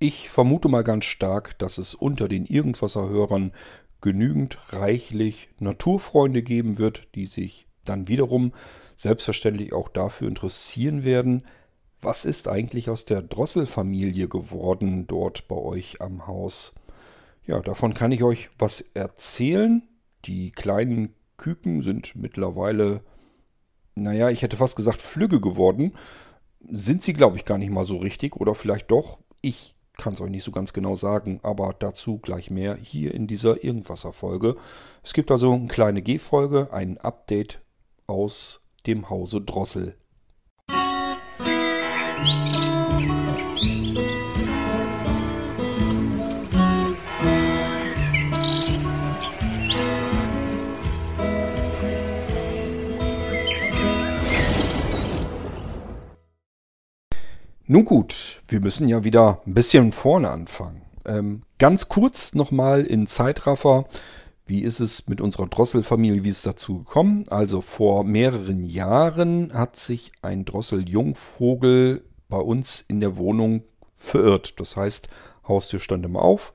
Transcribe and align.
Ich 0.00 0.28
vermute 0.28 0.68
mal 0.68 0.84
ganz 0.84 1.06
stark, 1.06 1.58
dass 1.58 1.76
es 1.76 1.94
unter 1.94 2.28
den 2.28 2.46
Irgendwasser-Hörern 2.46 3.52
genügend 4.00 4.58
reichlich 4.72 5.48
Naturfreunde 5.58 6.42
geben 6.42 6.78
wird, 6.78 7.08
die 7.16 7.26
sich 7.26 7.66
dann 7.84 8.06
wiederum 8.06 8.52
selbstverständlich 8.94 9.72
auch 9.72 9.88
dafür 9.88 10.28
interessieren 10.28 11.02
werden, 11.02 11.44
was 12.00 12.24
ist 12.24 12.46
eigentlich 12.46 12.90
aus 12.90 13.06
der 13.06 13.22
Drosselfamilie 13.22 14.28
geworden 14.28 15.08
dort 15.08 15.48
bei 15.48 15.56
euch 15.56 16.00
am 16.00 16.28
Haus. 16.28 16.74
Ja, 17.44 17.60
davon 17.60 17.92
kann 17.92 18.12
ich 18.12 18.22
euch 18.22 18.50
was 18.56 18.80
erzählen. 18.94 19.82
Die 20.26 20.52
kleinen 20.52 21.14
Küken 21.38 21.82
sind 21.82 22.14
mittlerweile, 22.14 23.02
naja, 23.96 24.30
ich 24.30 24.42
hätte 24.42 24.58
fast 24.58 24.76
gesagt 24.76 25.02
flügge 25.02 25.40
geworden. 25.40 25.94
Sind 26.60 27.02
sie, 27.02 27.14
glaube 27.14 27.36
ich, 27.36 27.44
gar 27.44 27.58
nicht 27.58 27.70
mal 27.70 27.84
so 27.84 27.96
richtig 27.96 28.36
oder 28.36 28.54
vielleicht 28.54 28.92
doch. 28.92 29.18
Ich 29.40 29.74
kann 29.98 30.14
es 30.14 30.20
euch 30.20 30.30
nicht 30.30 30.44
so 30.44 30.52
ganz 30.52 30.72
genau 30.72 30.96
sagen, 30.96 31.40
aber 31.42 31.74
dazu 31.78 32.18
gleich 32.18 32.50
mehr 32.50 32.76
hier 32.76 33.12
in 33.12 33.26
dieser 33.26 33.62
Irgendwasser-Folge. 33.62 34.54
Es 35.02 35.12
gibt 35.12 35.30
also 35.30 35.52
eine 35.52 35.66
kleine 35.66 36.00
G-Folge, 36.00 36.72
ein 36.72 36.96
Update 36.98 37.60
aus 38.06 38.62
dem 38.86 39.10
Hause 39.10 39.42
Drossel. 39.42 39.96
Nun 57.70 57.84
gut, 57.84 58.40
wir 58.48 58.60
müssen 58.60 58.88
ja 58.88 59.04
wieder 59.04 59.42
ein 59.46 59.52
bisschen 59.52 59.92
vorne 59.92 60.30
anfangen. 60.30 60.80
Ähm, 61.04 61.42
ganz 61.58 61.90
kurz 61.90 62.34
nochmal 62.34 62.86
in 62.86 63.06
Zeitraffer. 63.06 63.84
Wie 64.46 64.62
ist 64.62 64.80
es 64.80 65.06
mit 65.06 65.20
unserer 65.20 65.48
Drosselfamilie? 65.48 66.24
Wie 66.24 66.30
ist 66.30 66.38
es 66.38 66.42
dazu 66.44 66.78
gekommen? 66.78 67.24
Also 67.28 67.60
vor 67.60 68.04
mehreren 68.04 68.62
Jahren 68.62 69.52
hat 69.52 69.76
sich 69.76 70.12
ein 70.22 70.46
Drosseljungvogel 70.46 72.04
bei 72.30 72.38
uns 72.38 72.86
in 72.88 73.00
der 73.00 73.18
Wohnung 73.18 73.64
verirrt. 73.98 74.58
Das 74.60 74.78
heißt, 74.78 75.10
Haustür 75.46 75.78
stand 75.78 76.06
immer 76.06 76.22
auf, 76.22 76.54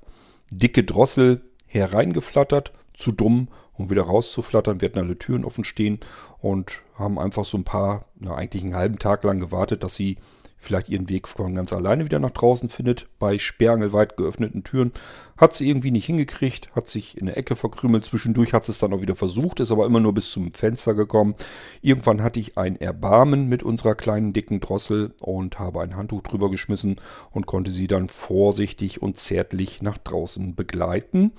dicke 0.49 0.83
Drossel 0.83 1.43
hereingeflattert, 1.67 2.73
zu 2.95 3.11
dumm, 3.11 3.49
um 3.73 3.91
wieder 3.91 4.01
rauszuflattern. 4.01 4.81
Wir 4.81 4.89
hatten 4.89 4.97
alle 4.97 5.19
Türen 5.19 5.45
offen 5.45 5.63
stehen 5.63 5.99
und 6.39 6.81
haben 6.95 7.19
einfach 7.19 7.45
so 7.45 7.59
ein 7.59 7.65
paar, 7.65 8.05
na, 8.19 8.33
eigentlich 8.33 8.63
einen 8.63 8.73
halben 8.73 8.97
Tag 8.97 9.23
lang 9.23 9.39
gewartet, 9.39 9.83
dass 9.83 9.93
sie 9.93 10.17
vielleicht 10.63 10.89
ihren 10.89 11.09
Weg 11.09 11.27
von 11.27 11.55
ganz 11.55 11.73
alleine 11.73 12.05
wieder 12.05 12.19
nach 12.19 12.31
draußen 12.31 12.69
findet. 12.69 13.07
Bei 13.19 13.37
sperrangelweit 13.37 14.17
geöffneten 14.17 14.63
Türen 14.63 14.91
hat 15.37 15.53
sie 15.53 15.69
irgendwie 15.69 15.91
nicht 15.91 16.05
hingekriegt, 16.05 16.73
hat 16.75 16.87
sich 16.87 17.17
in 17.17 17.25
der 17.25 17.37
Ecke 17.37 17.55
verkrümelt. 17.55 18.05
Zwischendurch 18.05 18.53
hat 18.53 18.65
sie 18.65 18.71
es 18.71 18.79
dann 18.79 18.93
auch 18.93 19.01
wieder 19.01 19.15
versucht, 19.15 19.59
ist 19.59 19.71
aber 19.71 19.85
immer 19.85 19.99
nur 19.99 20.13
bis 20.13 20.31
zum 20.31 20.51
Fenster 20.51 20.93
gekommen. 20.93 21.35
Irgendwann 21.81 22.23
hatte 22.23 22.39
ich 22.39 22.57
ein 22.57 22.79
Erbarmen 22.79 23.49
mit 23.49 23.63
unserer 23.63 23.95
kleinen 23.95 24.33
dicken 24.33 24.59
Drossel 24.59 25.13
und 25.21 25.59
habe 25.59 25.81
ein 25.81 25.95
Handtuch 25.95 26.21
drüber 26.21 26.49
geschmissen 26.49 26.95
und 27.31 27.45
konnte 27.45 27.71
sie 27.71 27.87
dann 27.87 28.09
vorsichtig 28.09 29.01
und 29.01 29.17
zärtlich 29.17 29.81
nach 29.81 29.97
draußen 29.97 30.55
begleiten 30.55 31.31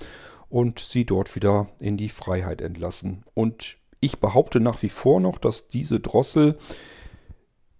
und 0.49 0.79
sie 0.79 1.05
dort 1.05 1.35
wieder 1.35 1.67
in 1.79 1.97
die 1.97 2.09
Freiheit 2.09 2.61
entlassen. 2.61 3.23
Und 3.33 3.77
ich 3.99 4.19
behaupte 4.19 4.59
nach 4.59 4.81
wie 4.83 4.89
vor 4.89 5.19
noch, 5.19 5.37
dass 5.39 5.67
diese 5.67 5.99
Drossel 5.99 6.57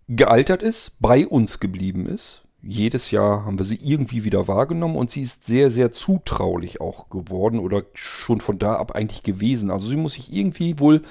gealtert 0.07 0.63
ist, 0.63 0.93
bei 0.99 1.27
uns 1.27 1.59
geblieben 1.59 2.05
ist. 2.05 2.43
Jedes 2.61 3.11
Jahr 3.11 3.45
haben 3.45 3.59
wir 3.59 3.65
sie 3.65 3.79
irgendwie 3.81 4.23
wieder 4.23 4.47
wahrgenommen 4.47 4.95
und 4.95 5.11
sie 5.11 5.21
ist 5.21 5.45
sehr, 5.45 5.69
sehr 5.69 5.91
zutraulich 5.91 6.81
auch 6.81 7.09
geworden 7.09 7.59
oder 7.59 7.83
schon 7.93 8.41
von 8.41 8.57
da 8.57 8.75
ab 8.75 8.93
eigentlich 8.93 9.21
gewesen. 9.21 9.69
Also 9.69 9.87
sie 9.87 9.95
muss 9.95 10.13
sich 10.13 10.33
irgendwie 10.33 10.79
wohl 10.79 11.03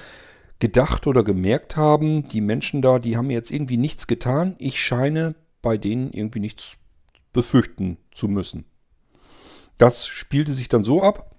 gedacht 0.59 1.07
oder 1.07 1.23
gemerkt 1.23 1.77
haben, 1.77 2.23
die 2.23 2.41
Menschen 2.41 2.81
da, 2.81 2.99
die 2.99 3.15
haben 3.15 3.29
jetzt 3.29 3.51
irgendwie 3.51 3.77
nichts 3.77 4.07
getan. 4.07 4.55
Ich 4.57 4.79
scheine 4.79 5.35
bei 5.61 5.77
denen 5.77 6.11
irgendwie 6.11 6.39
nichts 6.39 6.77
befürchten 7.31 7.97
zu 8.11 8.27
müssen. 8.27 8.65
Das 9.77 10.07
spielte 10.07 10.53
sich 10.53 10.69
dann 10.69 10.83
so 10.83 11.01
ab, 11.01 11.34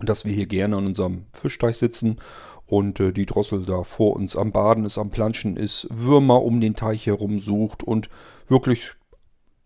dass 0.00 0.24
wir 0.24 0.32
hier 0.32 0.46
gerne 0.46 0.76
an 0.76 0.86
unserem 0.86 1.26
Fischteich 1.32 1.76
sitzen 1.76 2.18
und 2.66 3.00
äh, 3.00 3.12
die 3.12 3.26
Drossel 3.26 3.64
da 3.64 3.82
vor 3.82 4.16
uns 4.16 4.36
am 4.36 4.52
Baden 4.52 4.84
ist, 4.84 4.98
am 4.98 5.10
Planschen 5.10 5.56
ist, 5.56 5.86
Würmer 5.90 6.42
um 6.42 6.60
den 6.60 6.74
Teich 6.74 7.06
herum 7.06 7.40
sucht 7.40 7.82
und 7.82 8.08
wirklich 8.48 8.92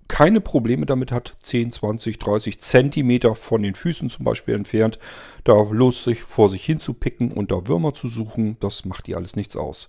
keine 0.09 0.41
Probleme 0.41 0.87
damit 0.87 1.13
hat, 1.13 1.37
10, 1.43 1.71
20, 1.71 2.19
30 2.19 2.61
Zentimeter 2.61 3.35
von 3.35 3.63
den 3.63 3.75
Füßen 3.75 4.09
zum 4.09 4.25
Beispiel 4.25 4.55
entfernt, 4.55 4.99
da 5.45 5.55
lustig 5.71 6.23
vor 6.23 6.49
sich 6.49 6.65
hin 6.65 6.81
zu 6.81 6.95
picken 6.95 7.31
und 7.31 7.53
da 7.53 7.69
Würmer 7.69 7.93
zu 7.93 8.09
suchen, 8.09 8.57
das 8.61 8.87
macht 8.87 9.07
ihr 9.07 9.19
alles 9.19 9.37
nichts 9.37 9.55
aus. 9.55 9.89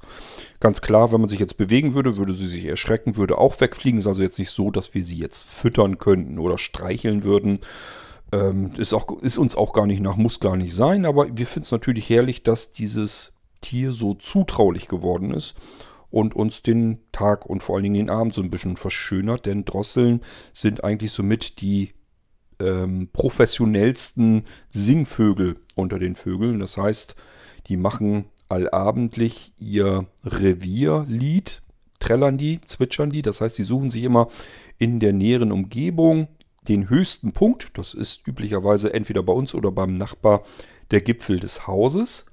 Ganz 0.60 0.82
klar, 0.82 1.14
wenn 1.14 1.22
man 1.22 1.30
sich 1.30 1.40
jetzt 1.40 1.58
bewegen 1.58 1.94
würde, 1.94 2.18
würde 2.18 2.34
sie 2.34 2.50
sich 2.50 2.66
erschrecken, 2.66 3.16
würde 3.16 3.38
auch 3.38 3.60
wegfliegen. 3.62 4.00
Ist 4.00 4.08
also 4.08 4.22
jetzt 4.22 4.40
nicht 4.40 4.52
so, 4.52 4.72
dass 4.72 4.94
wir 4.94 5.06
sie 5.06 5.18
jetzt 5.18 5.50
füttern 5.50 5.98
könnten 5.98 6.38
oder 6.38 6.58
streicheln 6.58 7.24
würden. 7.24 7.60
Ähm, 8.32 8.72
ist, 8.78 8.94
auch, 8.94 9.22
ist 9.22 9.38
uns 9.38 9.56
auch 9.56 9.74
gar 9.74 9.88
nicht 9.88 10.02
nach, 10.02 10.16
muss 10.16 10.40
gar 10.40 10.56
nicht 10.56 10.74
sein, 10.74 11.06
aber 11.06 11.36
wir 11.36 11.48
finden 11.48 11.66
es 11.66 11.72
natürlich 11.72 12.10
herrlich, 12.10 12.44
dass 12.44 12.72
dieses 12.72 13.34
Tier 13.62 13.92
so 13.92 14.14
zutraulich 14.14 14.88
geworden 14.88 15.32
ist 15.32 15.56
und 16.12 16.36
uns 16.36 16.62
den 16.62 17.00
Tag 17.12 17.46
und 17.46 17.64
vor 17.64 17.76
allen 17.76 17.84
Dingen 17.84 17.96
den 17.96 18.10
Abend 18.10 18.34
so 18.34 18.42
ein 18.42 18.50
bisschen 18.50 18.78
verschönert, 18.78 19.46
denn 19.46 19.66
Drosseln 19.66 20.22
sind 20.54 20.84
eigentlich 20.84 21.12
somit 21.12 21.62
die 21.62 21.94
ähm, 22.60 23.10
professionellsten 23.14 24.44
Singvögel 24.72 25.58
unter 25.76 26.00
den 26.00 26.16
Vögeln. 26.16 26.60
Das 26.60 26.78
heißt, 26.78 27.16
die 27.68 27.78
machen 27.78 28.26
allabendlich 28.50 29.54
ihr 29.60 30.06
Revierlied, 30.26 31.62
trällern 32.00 32.38
die, 32.38 32.60
zwitschern 32.62 33.12
die. 33.12 33.22
Das 33.22 33.42
heißt, 33.42 33.56
sie 33.56 33.64
suchen 33.64 33.92
sich 33.92 34.04
immer 34.04 34.28
in 34.78 35.00
der 35.00 35.14
näheren 35.14 35.52
Umgebung 35.52 36.28
den 36.70 36.90
höchsten 36.90 37.34
Punkt. 37.34 37.78
Das 37.78 37.94
ist 37.94 38.28
üblicherweise 38.28 38.94
entweder 38.94 39.24
bei 39.24 39.34
uns 39.34 39.54
oder 39.56 39.72
beim 39.72 39.96
Nachbar 39.96 40.44
der 40.92 41.02
Gipfel 41.02 41.40
des 41.40 41.68
Hauses. 41.68 42.26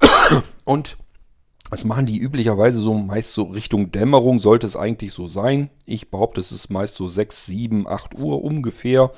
Und 0.64 0.96
das 1.70 1.84
machen 1.84 2.06
die 2.06 2.18
üblicherweise 2.18 2.80
so 2.80 2.94
meist 2.94 3.32
so 3.32 3.44
Richtung 3.44 3.90
Dämmerung, 3.90 4.38
sollte 4.38 4.66
es 4.66 4.76
eigentlich 4.76 5.12
so 5.12 5.26
sein. 5.26 5.70
Ich 5.86 6.10
behaupte, 6.10 6.40
es 6.40 6.52
ist 6.52 6.70
meist 6.70 6.94
so 6.94 7.08
6, 7.08 7.46
7, 7.46 7.88
8 7.88 8.18
Uhr 8.18 8.42
ungefähr. 8.42 9.12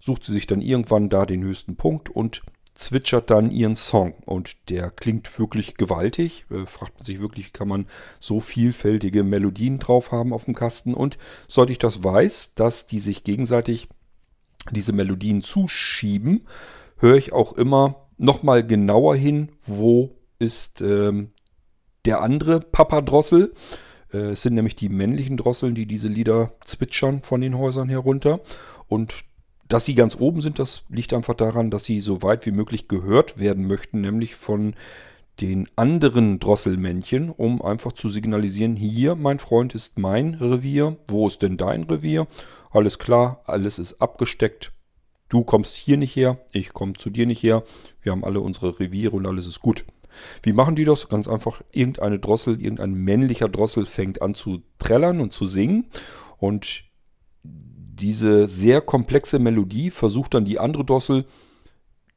Sucht 0.00 0.24
sie 0.24 0.32
sich 0.32 0.46
dann 0.46 0.60
irgendwann 0.60 1.08
da 1.08 1.26
den 1.26 1.42
höchsten 1.42 1.76
Punkt 1.76 2.10
und 2.10 2.42
zwitschert 2.76 3.30
dann 3.30 3.50
ihren 3.50 3.76
Song. 3.76 4.14
Und 4.24 4.70
der 4.70 4.90
klingt 4.90 5.38
wirklich 5.38 5.76
gewaltig. 5.76 6.46
Äh, 6.50 6.66
fragt 6.66 6.98
man 6.98 7.04
sich 7.04 7.20
wirklich, 7.20 7.52
kann 7.52 7.68
man 7.68 7.86
so 8.20 8.40
vielfältige 8.40 9.24
Melodien 9.24 9.78
drauf 9.78 10.12
haben 10.12 10.32
auf 10.32 10.44
dem 10.44 10.54
Kasten. 10.54 10.94
Und 10.94 11.18
sollte 11.48 11.72
ich 11.72 11.78
das 11.78 12.04
weiß, 12.04 12.54
dass 12.54 12.86
die 12.86 13.00
sich 13.00 13.24
gegenseitig 13.24 13.88
diese 14.70 14.92
Melodien 14.92 15.42
zuschieben, 15.42 16.46
höre 16.98 17.16
ich 17.16 17.32
auch 17.32 17.52
immer 17.52 18.06
nochmal 18.18 18.66
genauer 18.66 19.16
hin, 19.16 19.50
wo 19.64 20.16
ist 20.38 20.80
ähm, 20.80 21.30
der 22.04 22.20
andere 22.20 22.60
Papadrossel. 22.60 23.52
Äh, 24.12 24.30
es 24.30 24.42
sind 24.42 24.54
nämlich 24.54 24.76
die 24.76 24.88
männlichen 24.88 25.36
Drosseln, 25.36 25.74
die 25.74 25.86
diese 25.86 26.08
Lieder 26.08 26.54
zwitschern 26.64 27.20
von 27.20 27.40
den 27.40 27.56
Häusern 27.56 27.88
herunter. 27.88 28.40
Und 28.88 29.24
dass 29.68 29.84
sie 29.84 29.94
ganz 29.94 30.16
oben 30.18 30.40
sind, 30.40 30.58
das 30.58 30.84
liegt 30.88 31.12
einfach 31.12 31.34
daran, 31.34 31.70
dass 31.70 31.84
sie 31.84 32.00
so 32.00 32.22
weit 32.22 32.46
wie 32.46 32.50
möglich 32.50 32.88
gehört 32.88 33.38
werden 33.38 33.66
möchten, 33.66 34.00
nämlich 34.00 34.34
von 34.34 34.74
den 35.40 35.68
anderen 35.76 36.38
Drosselmännchen, 36.38 37.30
um 37.30 37.60
einfach 37.60 37.92
zu 37.92 38.08
signalisieren, 38.08 38.76
hier, 38.76 39.14
mein 39.14 39.38
Freund, 39.38 39.74
ist 39.74 39.98
mein 39.98 40.34
Revier, 40.34 40.96
wo 41.06 41.26
ist 41.26 41.42
denn 41.42 41.56
dein 41.56 41.84
Revier? 41.84 42.26
Alles 42.70 42.98
klar, 42.98 43.42
alles 43.44 43.78
ist 43.78 44.00
abgesteckt, 44.00 44.72
du 45.28 45.44
kommst 45.44 45.76
hier 45.76 45.96
nicht 45.96 46.16
her, 46.16 46.38
ich 46.52 46.72
komme 46.72 46.94
zu 46.94 47.10
dir 47.10 47.26
nicht 47.26 47.42
her, 47.42 47.64
wir 48.02 48.12
haben 48.12 48.24
alle 48.24 48.40
unsere 48.40 48.80
Reviere 48.80 49.16
und 49.16 49.26
alles 49.26 49.46
ist 49.46 49.60
gut. 49.60 49.84
Wie 50.42 50.54
machen 50.54 50.76
die 50.76 50.84
das? 50.84 51.08
Ganz 51.08 51.28
einfach, 51.28 51.60
irgendeine 51.72 52.18
Drossel, 52.18 52.60
irgendein 52.60 52.94
männlicher 52.94 53.48
Drossel 53.48 53.84
fängt 53.84 54.22
an 54.22 54.34
zu 54.34 54.62
trällern 54.78 55.20
und 55.20 55.34
zu 55.34 55.46
singen 55.46 55.86
und 56.38 56.84
diese 57.98 58.46
sehr 58.48 58.80
komplexe 58.80 59.38
Melodie 59.38 59.90
versucht 59.90 60.34
dann 60.34 60.44
die 60.44 60.58
andere 60.58 60.84
Drossel 60.84 61.24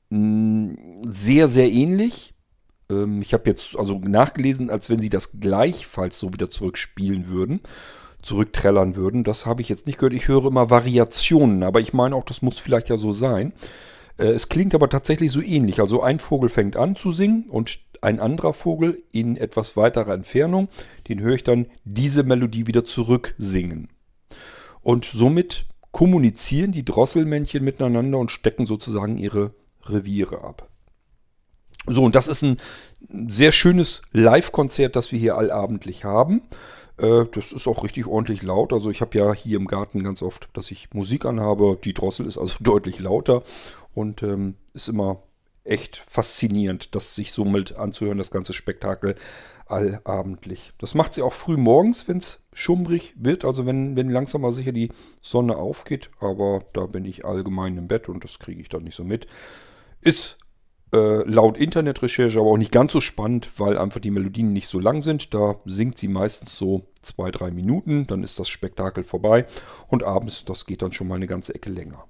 mm, 0.10 0.74
sehr, 1.10 1.48
sehr 1.48 1.72
ähnlich. 1.72 2.34
Ähm, 2.90 3.22
ich 3.22 3.34
habe 3.34 3.50
jetzt 3.50 3.78
also 3.78 4.00
nachgelesen, 4.00 4.70
als 4.70 4.90
wenn 4.90 5.00
sie 5.00 5.10
das 5.10 5.40
gleichfalls 5.40 6.20
so 6.20 6.34
wieder 6.34 6.50
zurückspielen 6.50 7.30
würden, 7.30 7.62
zurückträllern 8.22 8.96
würden. 8.96 9.24
Das 9.24 9.46
habe 9.46 9.62
ich 9.62 9.70
jetzt 9.70 9.88
nicht 9.88 10.00
gehört. 10.00 10.14
Ich 10.14 10.28
höre 10.28 10.46
immer 10.46 10.70
Variationen, 10.70 11.64
aber 11.64 11.80
ich 11.80 11.94
meine 11.94 12.16
auch, 12.16 12.26
das 12.26 12.42
muss 12.42 12.60
vielleicht 12.60 12.90
ja 12.90 12.98
so 12.98 13.12
sein. 13.12 13.54
Äh, 14.18 14.28
es 14.28 14.50
klingt 14.50 14.76
aber 14.76 14.90
tatsächlich 14.90 15.32
so 15.32 15.42
ähnlich. 15.42 15.80
Also 15.80 16.04
ein 16.04 16.20
Vogel 16.20 16.50
fängt 16.50 16.76
an 16.76 16.96
zu 16.96 17.12
singen 17.12 17.46
und 17.50 17.80
ein 18.02 18.20
anderer 18.20 18.54
Vogel 18.54 19.04
in 19.12 19.38
etwas 19.38 19.76
weiterer 19.76 20.14
Entfernung, 20.14 20.70
den 21.08 21.20
höre 21.20 21.36
ich 21.36 21.44
dann 21.44 21.66
diese 21.84 22.24
Melodie 22.24 22.68
wieder 22.68 22.86
zurück 22.86 23.36
singen. 23.38 23.90
Und 24.82 25.06
somit 25.06 25.66
kommunizieren 25.92 26.72
die 26.72 26.86
Drosselmännchen 26.86 27.64
miteinander 27.64 28.18
und 28.18 28.32
stecken 28.32 28.68
sozusagen 28.68 29.18
ihre 29.18 29.54
Reviere 29.84 30.44
ab. 30.44 30.70
So, 31.88 32.04
und 32.04 32.16
das 32.16 32.28
ist 32.28 32.44
ein 32.44 32.58
sehr 33.28 33.52
schönes 33.52 34.02
Live-Konzert, 34.12 34.96
das 34.96 35.12
wir 35.12 35.20
hier 35.20 35.38
allabendlich 35.38 36.04
haben. 36.04 36.42
Äh, 36.98 37.26
das 37.32 37.52
ist 37.52 37.68
auch 37.68 37.84
richtig 37.84 38.06
ordentlich 38.06 38.44
laut. 38.44 38.74
Also 38.74 38.92
ich 38.92 39.02
habe 39.02 39.18
ja 39.18 39.34
hier 39.34 39.58
im 39.58 39.68
Garten 39.68 40.04
ganz 40.04 40.22
oft, 40.22 40.50
dass 40.54 40.72
ich 40.72 40.94
Musik 40.94 41.26
anhabe. 41.26 41.78
Die 41.84 41.94
Drossel 41.94 42.26
ist 42.28 42.38
also 42.38 42.58
deutlich 42.64 43.00
lauter 43.00 43.44
und 43.94 44.22
ähm, 44.24 44.56
ist 44.74 44.90
immer 44.90 45.24
echt 45.70 45.98
faszinierend, 45.98 46.96
das 46.96 47.16
sich 47.16 47.32
so 47.32 47.46
mit 47.46 47.76
anzuhören, 47.76 48.18
das 48.18 48.32
ganze 48.32 48.54
Spektakel 48.54 49.16
allabendlich. 49.66 50.74
Das 50.80 50.96
macht 50.96 51.14
sie 51.14 51.22
auch 51.22 51.34
früh 51.34 51.56
morgens, 51.56 52.08
wenn 52.08 52.18
es 52.18 52.44
schummrig 52.54 53.14
wird, 53.18 53.46
also 53.46 53.66
wenn, 53.66 53.96
wenn 53.96 54.10
langsam 54.10 54.42
mal 54.42 54.52
sicher 54.52 54.72
die 54.72 54.90
Sonne 55.22 55.58
aufgeht, 55.58 56.10
aber 56.20 56.64
da 56.74 56.88
bin 56.88 57.06
ich 57.06 57.24
allgemein 57.24 57.78
im 57.78 57.88
Bett 57.88 58.10
und 58.10 58.24
das 58.24 58.40
kriege 58.40 58.62
ich 58.62 58.70
dann 58.70 58.84
nicht 58.84 58.96
so 58.96 59.04
mit. 59.04 59.28
Ist 60.02 60.38
äh, 60.92 61.24
laut 61.30 61.58
Internetrecherche 61.58 62.40
aber 62.40 62.50
auch 62.50 62.58
nicht 62.58 62.72
ganz 62.72 62.92
so 62.92 63.00
spannend, 63.00 63.60
weil 63.60 63.78
einfach 63.78 64.00
die 64.00 64.10
Melodien 64.10 64.54
nicht 64.54 64.68
so 64.68 64.80
lang 64.80 65.04
sind. 65.04 65.36
Da 65.36 65.60
singt 65.66 66.00
sie 66.00 66.08
meistens 66.08 66.58
so 66.58 66.88
zwei, 67.04 67.30
drei 67.30 67.52
Minuten, 67.52 68.08
dann 68.08 68.24
ist 68.24 68.40
das 68.40 68.50
Spektakel 68.50 69.04
vorbei 69.04 69.46
und 69.88 70.04
abends, 70.04 70.46
das 70.46 70.66
geht 70.66 70.82
dann 70.82 70.92
schon 70.92 71.08
mal 71.08 71.16
eine 71.16 71.28
ganze 71.28 71.54
Ecke 71.54 71.70
länger. 71.70 72.06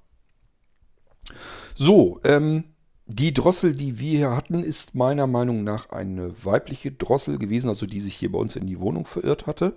So, 1.75 2.21
ähm, 2.23 2.63
die 3.11 3.33
Drossel, 3.33 3.73
die 3.73 3.99
wir 3.99 4.17
hier 4.17 4.35
hatten, 4.35 4.63
ist 4.63 4.93
meiner 4.93 5.25
Meinung 5.25 5.63
nach 5.63 5.89
eine 5.89 6.31
weibliche 6.45 6.91
Drossel 6.91 7.39
gewesen, 7.39 7.67
also 7.67 7.87
die 7.87 7.99
sich 7.99 8.15
hier 8.15 8.31
bei 8.31 8.37
uns 8.37 8.55
in 8.55 8.67
die 8.67 8.79
Wohnung 8.79 9.05
verirrt 9.07 9.47
hatte. 9.47 9.75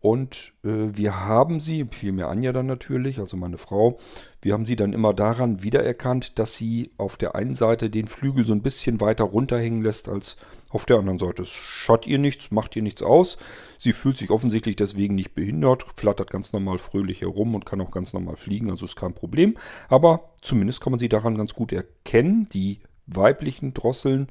Und 0.00 0.52
äh, 0.62 0.68
wir 0.92 1.24
haben 1.24 1.60
sie, 1.60 1.86
vielmehr 1.90 2.28
Anja 2.28 2.52
dann 2.52 2.66
natürlich, 2.66 3.18
also 3.18 3.36
meine 3.36 3.58
Frau, 3.58 3.98
wir 4.42 4.52
haben 4.52 4.66
sie 4.66 4.76
dann 4.76 4.92
immer 4.92 5.14
daran 5.14 5.62
wiedererkannt, 5.62 6.38
dass 6.38 6.56
sie 6.56 6.90
auf 6.98 7.16
der 7.16 7.34
einen 7.34 7.54
Seite 7.54 7.90
den 7.90 8.06
Flügel 8.06 8.46
so 8.46 8.52
ein 8.52 8.62
bisschen 8.62 9.00
weiter 9.00 9.24
runterhängen 9.24 9.82
lässt 9.82 10.08
als 10.08 10.36
auf 10.70 10.84
der 10.84 10.98
anderen 10.98 11.18
Seite. 11.18 11.42
Es 11.42 11.50
schaut 11.50 12.06
ihr 12.06 12.18
nichts, 12.18 12.50
macht 12.50 12.76
ihr 12.76 12.82
nichts 12.82 13.02
aus. 13.02 13.38
Sie 13.78 13.92
fühlt 13.92 14.16
sich 14.16 14.30
offensichtlich 14.30 14.76
deswegen 14.76 15.14
nicht 15.14 15.34
behindert, 15.34 15.86
flattert 15.94 16.30
ganz 16.30 16.52
normal 16.52 16.78
fröhlich 16.78 17.22
herum 17.22 17.54
und 17.54 17.66
kann 17.66 17.80
auch 17.80 17.90
ganz 17.90 18.12
normal 18.12 18.36
fliegen, 18.36 18.70
also 18.70 18.84
ist 18.84 18.96
kein 18.96 19.14
Problem. 19.14 19.56
Aber 19.88 20.30
zumindest 20.42 20.80
kann 20.80 20.92
man 20.92 21.00
sie 21.00 21.08
daran 21.08 21.36
ganz 21.36 21.54
gut 21.54 21.72
erkennen. 21.72 22.46
Die 22.52 22.80
weiblichen 23.06 23.74
Drosseln 23.74 24.28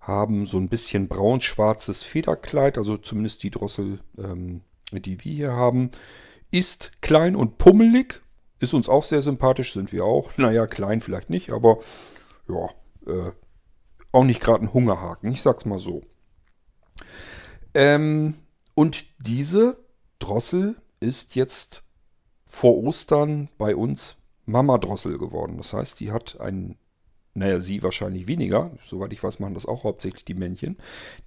haben 0.00 0.46
so 0.46 0.58
ein 0.58 0.68
bisschen 0.68 1.08
braun-schwarzes 1.08 2.02
Federkleid, 2.04 2.78
also 2.78 2.96
zumindest 2.96 3.42
die 3.42 3.50
Drossel, 3.50 4.00
ähm, 4.18 4.62
die 4.92 5.24
wir 5.24 5.32
hier 5.32 5.52
haben, 5.52 5.90
ist 6.50 6.92
klein 7.02 7.36
und 7.36 7.58
pummelig, 7.58 8.22
ist 8.60 8.74
uns 8.74 8.88
auch 8.88 9.04
sehr 9.04 9.22
sympathisch, 9.22 9.72
sind 9.72 9.92
wir 9.92 10.04
auch. 10.04 10.36
Naja, 10.38 10.66
klein 10.66 11.00
vielleicht 11.00 11.30
nicht, 11.30 11.50
aber 11.50 11.78
ja, 12.48 12.68
äh, 13.06 13.32
auch 14.12 14.24
nicht 14.24 14.40
gerade 14.40 14.64
ein 14.64 14.72
Hungerhaken, 14.72 15.30
ich 15.30 15.42
sag's 15.42 15.64
mal 15.64 15.78
so. 15.78 16.02
Ähm, 17.74 18.34
und 18.74 19.06
diese 19.26 19.78
Drossel 20.18 20.76
ist 21.00 21.34
jetzt 21.34 21.82
vor 22.46 22.78
Ostern 22.78 23.48
bei 23.58 23.76
uns 23.76 24.16
Mama 24.46 24.78
Drossel 24.78 25.18
geworden. 25.18 25.58
Das 25.58 25.72
heißt, 25.72 26.00
die 26.00 26.12
hat 26.12 26.40
einen, 26.40 26.78
naja, 27.34 27.60
sie 27.60 27.82
wahrscheinlich 27.82 28.26
weniger, 28.26 28.70
soweit 28.82 29.12
ich 29.12 29.22
weiß, 29.22 29.40
machen 29.40 29.54
das 29.54 29.66
auch 29.66 29.84
hauptsächlich 29.84 30.24
die 30.24 30.34
Männchen. 30.34 30.78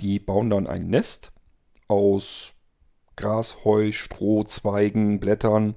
Die 0.01 0.19
bauen 0.19 0.49
dann 0.49 0.65
ein 0.65 0.87
Nest 0.87 1.31
aus 1.87 2.53
Gras, 3.19 3.65
Heu, 3.65 3.91
Stroh, 3.91 4.43
Zweigen, 4.45 5.19
Blättern 5.19 5.75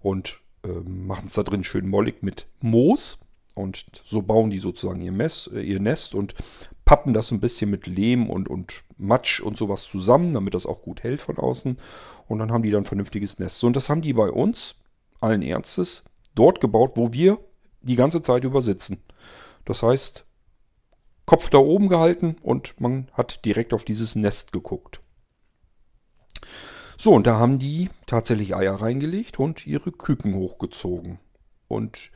und 0.00 0.40
äh, 0.64 0.68
machen 0.68 1.28
es 1.28 1.34
da 1.34 1.42
drin 1.42 1.64
schön 1.64 1.88
mollig 1.88 2.22
mit 2.22 2.46
Moos. 2.60 3.18
Und 3.54 3.84
so 4.04 4.22
bauen 4.22 4.50
die 4.50 4.58
sozusagen 4.58 5.00
ihr, 5.00 5.12
Mess, 5.12 5.50
äh, 5.52 5.60
ihr 5.60 5.80
Nest 5.80 6.14
und 6.14 6.34
pappen 6.84 7.14
das 7.14 7.30
ein 7.30 7.40
bisschen 7.40 7.70
mit 7.70 7.86
Lehm 7.86 8.28
und, 8.28 8.48
und 8.48 8.82
Matsch 8.96 9.40
und 9.40 9.56
sowas 9.56 9.82
zusammen, 9.84 10.32
damit 10.32 10.54
das 10.54 10.66
auch 10.66 10.82
gut 10.82 11.02
hält 11.02 11.20
von 11.20 11.38
außen. 11.38 11.78
Und 12.26 12.38
dann 12.38 12.50
haben 12.50 12.62
die 12.62 12.70
dann 12.70 12.82
ein 12.82 12.86
vernünftiges 12.86 13.38
Nest. 13.38 13.58
So, 13.58 13.66
und 13.66 13.76
das 13.76 13.88
haben 13.88 14.02
die 14.02 14.12
bei 14.12 14.30
uns, 14.30 14.76
allen 15.20 15.42
Ernstes, 15.42 16.04
dort 16.34 16.60
gebaut, 16.60 16.92
wo 16.96 17.12
wir 17.12 17.38
die 17.82 17.96
ganze 17.96 18.22
Zeit 18.22 18.44
über 18.44 18.62
sitzen. 18.62 19.02
Das 19.64 19.82
heißt, 19.82 20.24
Kopf 21.26 21.50
da 21.50 21.58
oben 21.58 21.88
gehalten 21.88 22.36
und 22.42 22.80
man 22.80 23.08
hat 23.12 23.44
direkt 23.44 23.72
auf 23.72 23.84
dieses 23.84 24.16
Nest 24.16 24.52
geguckt. 24.52 25.00
So, 27.02 27.14
und 27.14 27.26
da 27.26 27.38
haben 27.38 27.58
die 27.58 27.88
tatsächlich 28.04 28.54
Eier 28.54 28.74
reingelegt 28.74 29.38
und 29.38 29.66
ihre 29.66 29.90
Küken 29.90 30.34
hochgezogen. 30.34 31.18
Und 31.66 32.10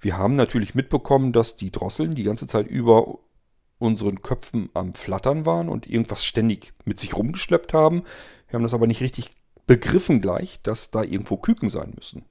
wir 0.00 0.18
haben 0.18 0.34
natürlich 0.34 0.74
mitbekommen, 0.74 1.32
dass 1.32 1.54
die 1.54 1.70
Drosseln 1.70 2.16
die 2.16 2.24
ganze 2.24 2.48
Zeit 2.48 2.66
über 2.66 3.20
unseren 3.78 4.22
Köpfen 4.22 4.68
am 4.74 4.94
Flattern 4.94 5.46
waren 5.46 5.68
und 5.68 5.86
irgendwas 5.86 6.24
ständig 6.24 6.72
mit 6.84 6.98
sich 6.98 7.16
rumgeschleppt 7.16 7.72
haben. 7.72 8.02
Wir 8.48 8.54
haben 8.54 8.64
das 8.64 8.74
aber 8.74 8.88
nicht 8.88 9.00
richtig 9.00 9.30
begriffen 9.68 10.20
gleich, 10.20 10.60
dass 10.60 10.90
da 10.90 11.04
irgendwo 11.04 11.36
Küken 11.36 11.70
sein 11.70 11.92
müssen. 11.94 12.24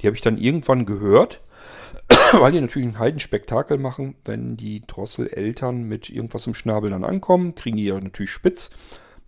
Die 0.00 0.06
habe 0.06 0.16
ich 0.16 0.22
dann 0.22 0.38
irgendwann 0.38 0.86
gehört, 0.86 1.42
weil 2.32 2.52
die 2.52 2.62
natürlich 2.62 2.88
ein 2.88 2.98
Heidenspektakel 2.98 3.76
machen, 3.76 4.14
wenn 4.24 4.56
die 4.56 4.80
Drosseleltern 4.80 5.82
mit 5.82 6.08
irgendwas 6.08 6.46
im 6.46 6.54
Schnabel 6.54 6.88
dann 6.88 7.04
ankommen, 7.04 7.54
kriegen 7.54 7.76
die 7.76 7.84
ja 7.84 8.00
natürlich 8.00 8.30
spitz. 8.30 8.70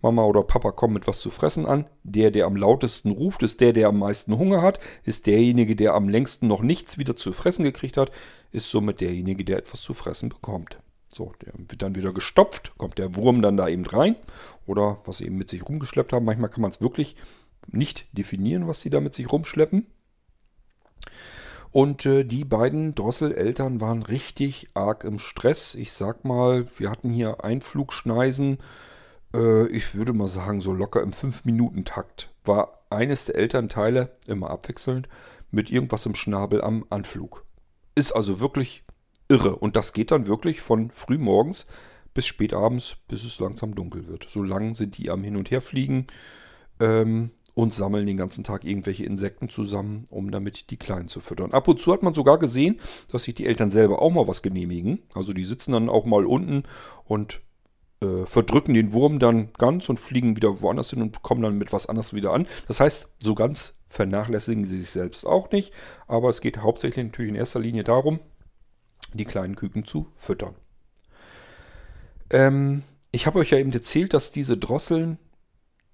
Mama 0.01 0.23
oder 0.23 0.43
Papa 0.43 0.71
kommen 0.71 0.93
mit 0.93 1.07
was 1.07 1.19
zu 1.19 1.29
fressen 1.29 1.65
an. 1.65 1.89
Der, 2.03 2.31
der 2.31 2.45
am 2.45 2.55
lautesten 2.55 3.11
ruft, 3.11 3.43
ist 3.43 3.61
der, 3.61 3.73
der 3.73 3.87
am 3.87 3.99
meisten 3.99 4.37
Hunger 4.37 4.61
hat. 4.61 4.79
Ist 5.03 5.27
derjenige, 5.27 5.75
der 5.75 5.93
am 5.93 6.09
längsten 6.09 6.47
noch 6.47 6.61
nichts 6.61 6.97
wieder 6.97 7.15
zu 7.15 7.33
fressen 7.33 7.63
gekriegt 7.63 7.97
hat, 7.97 8.11
ist 8.51 8.69
somit 8.69 9.01
derjenige, 9.01 9.43
der 9.43 9.57
etwas 9.57 9.81
zu 9.81 9.93
fressen 9.93 10.29
bekommt. 10.29 10.77
So, 11.13 11.31
der 11.41 11.53
wird 11.55 11.81
dann 11.81 11.95
wieder 11.95 12.11
gestopft, 12.11 12.73
kommt 12.77 12.97
der 12.97 13.15
Wurm 13.15 13.41
dann 13.41 13.55
da 13.55 13.69
eben 13.69 13.85
rein 13.85 14.17
oder 14.65 14.99
was 15.05 15.19
sie 15.19 15.25
eben 15.25 15.37
mit 15.37 15.49
sich 15.49 15.67
rumgeschleppt 15.67 16.11
haben. 16.11 16.25
Manchmal 16.25 16.49
kann 16.49 16.61
man 16.61 16.71
es 16.71 16.81
wirklich 16.81 17.15
nicht 17.67 18.07
definieren, 18.11 18.67
was 18.67 18.81
sie 18.81 18.89
da 18.89 18.99
mit 18.99 19.13
sich 19.13 19.31
rumschleppen. 19.31 19.87
Und 21.71 22.05
äh, 22.05 22.23
die 22.23 22.45
beiden 22.45 22.95
Drosseleltern 22.95 23.81
waren 23.81 24.01
richtig 24.01 24.69
arg 24.73 25.03
im 25.03 25.19
Stress. 25.19 25.75
Ich 25.75 25.91
sag 25.91 26.23
mal, 26.23 26.65
wir 26.77 26.89
hatten 26.89 27.11
hier 27.11 27.43
Einflugschneisen 27.43 28.59
äh, 29.35 29.67
ich 29.67 29.95
würde 29.95 30.13
mal 30.13 30.27
sagen, 30.27 30.61
so 30.61 30.73
locker 30.73 31.01
im 31.01 31.11
5-Minuten-Takt 31.11 32.31
war 32.43 32.85
eines 32.89 33.25
der 33.25 33.35
Elternteile, 33.35 34.15
immer 34.27 34.49
abwechselnd, 34.49 35.09
mit 35.51 35.69
irgendwas 35.69 36.05
im 36.05 36.15
Schnabel 36.15 36.61
am 36.61 36.85
Anflug. 36.89 37.45
Ist 37.95 38.13
also 38.13 38.39
wirklich 38.39 38.83
irre. 39.27 39.55
Und 39.55 39.75
das 39.75 39.93
geht 39.93 40.11
dann 40.11 40.27
wirklich 40.27 40.61
von 40.61 40.91
frühmorgens 40.91 41.65
bis 42.13 42.25
spätabends, 42.25 42.97
bis 43.07 43.23
es 43.23 43.39
langsam 43.39 43.75
dunkel 43.75 44.07
wird. 44.07 44.27
So 44.29 44.41
lang 44.41 44.73
sind 44.73 44.97
die 44.97 45.09
am 45.09 45.23
Hin- 45.23 45.35
und 45.35 45.51
Herfliegen 45.51 46.07
ähm, 46.79 47.31
und 47.53 47.73
sammeln 47.73 48.05
den 48.05 48.17
ganzen 48.17 48.43
Tag 48.43 48.63
irgendwelche 48.63 49.05
Insekten 49.05 49.49
zusammen, 49.49 50.05
um 50.09 50.31
damit 50.31 50.71
die 50.71 50.77
Kleinen 50.77 51.09
zu 51.09 51.19
füttern. 51.19 51.51
Ab 51.51 51.67
und 51.67 51.81
zu 51.81 51.91
hat 51.91 52.03
man 52.03 52.13
sogar 52.13 52.39
gesehen, 52.39 52.79
dass 53.11 53.23
sich 53.23 53.35
die 53.35 53.45
Eltern 53.45 53.71
selber 53.71 54.01
auch 54.01 54.11
mal 54.11 54.27
was 54.27 54.41
genehmigen. 54.41 54.99
Also 55.13 55.33
die 55.33 55.43
sitzen 55.43 55.73
dann 55.73 55.89
auch 55.89 56.05
mal 56.05 56.25
unten 56.25 56.63
und 57.05 57.41
äh, 58.05 58.25
verdrücken 58.25 58.73
den 58.73 58.93
Wurm 58.93 59.19
dann 59.19 59.49
ganz 59.57 59.89
und 59.89 59.99
fliegen 59.99 60.35
wieder 60.35 60.61
woanders 60.61 60.91
hin 60.91 61.01
und 61.01 61.21
kommen 61.21 61.41
dann 61.41 61.57
mit 61.57 61.73
was 61.73 61.87
anderes 61.87 62.13
wieder 62.13 62.31
an. 62.33 62.47
Das 62.67 62.79
heißt, 62.79 63.15
so 63.21 63.35
ganz 63.35 63.75
vernachlässigen 63.87 64.65
sie 64.65 64.79
sich 64.79 64.89
selbst 64.89 65.25
auch 65.25 65.51
nicht, 65.51 65.73
aber 66.07 66.29
es 66.29 66.41
geht 66.41 66.59
hauptsächlich 66.59 67.05
natürlich 67.05 67.29
in 67.29 67.35
erster 67.35 67.59
Linie 67.59 67.83
darum, 67.83 68.19
die 69.13 69.25
kleinen 69.25 69.55
Küken 69.55 69.85
zu 69.85 70.07
füttern. 70.15 70.55
Ähm, 72.29 72.83
ich 73.11 73.27
habe 73.27 73.39
euch 73.39 73.51
ja 73.51 73.57
eben 73.57 73.71
erzählt, 73.71 74.13
dass 74.13 74.31
diese 74.31 74.57
Drosseln 74.57 75.17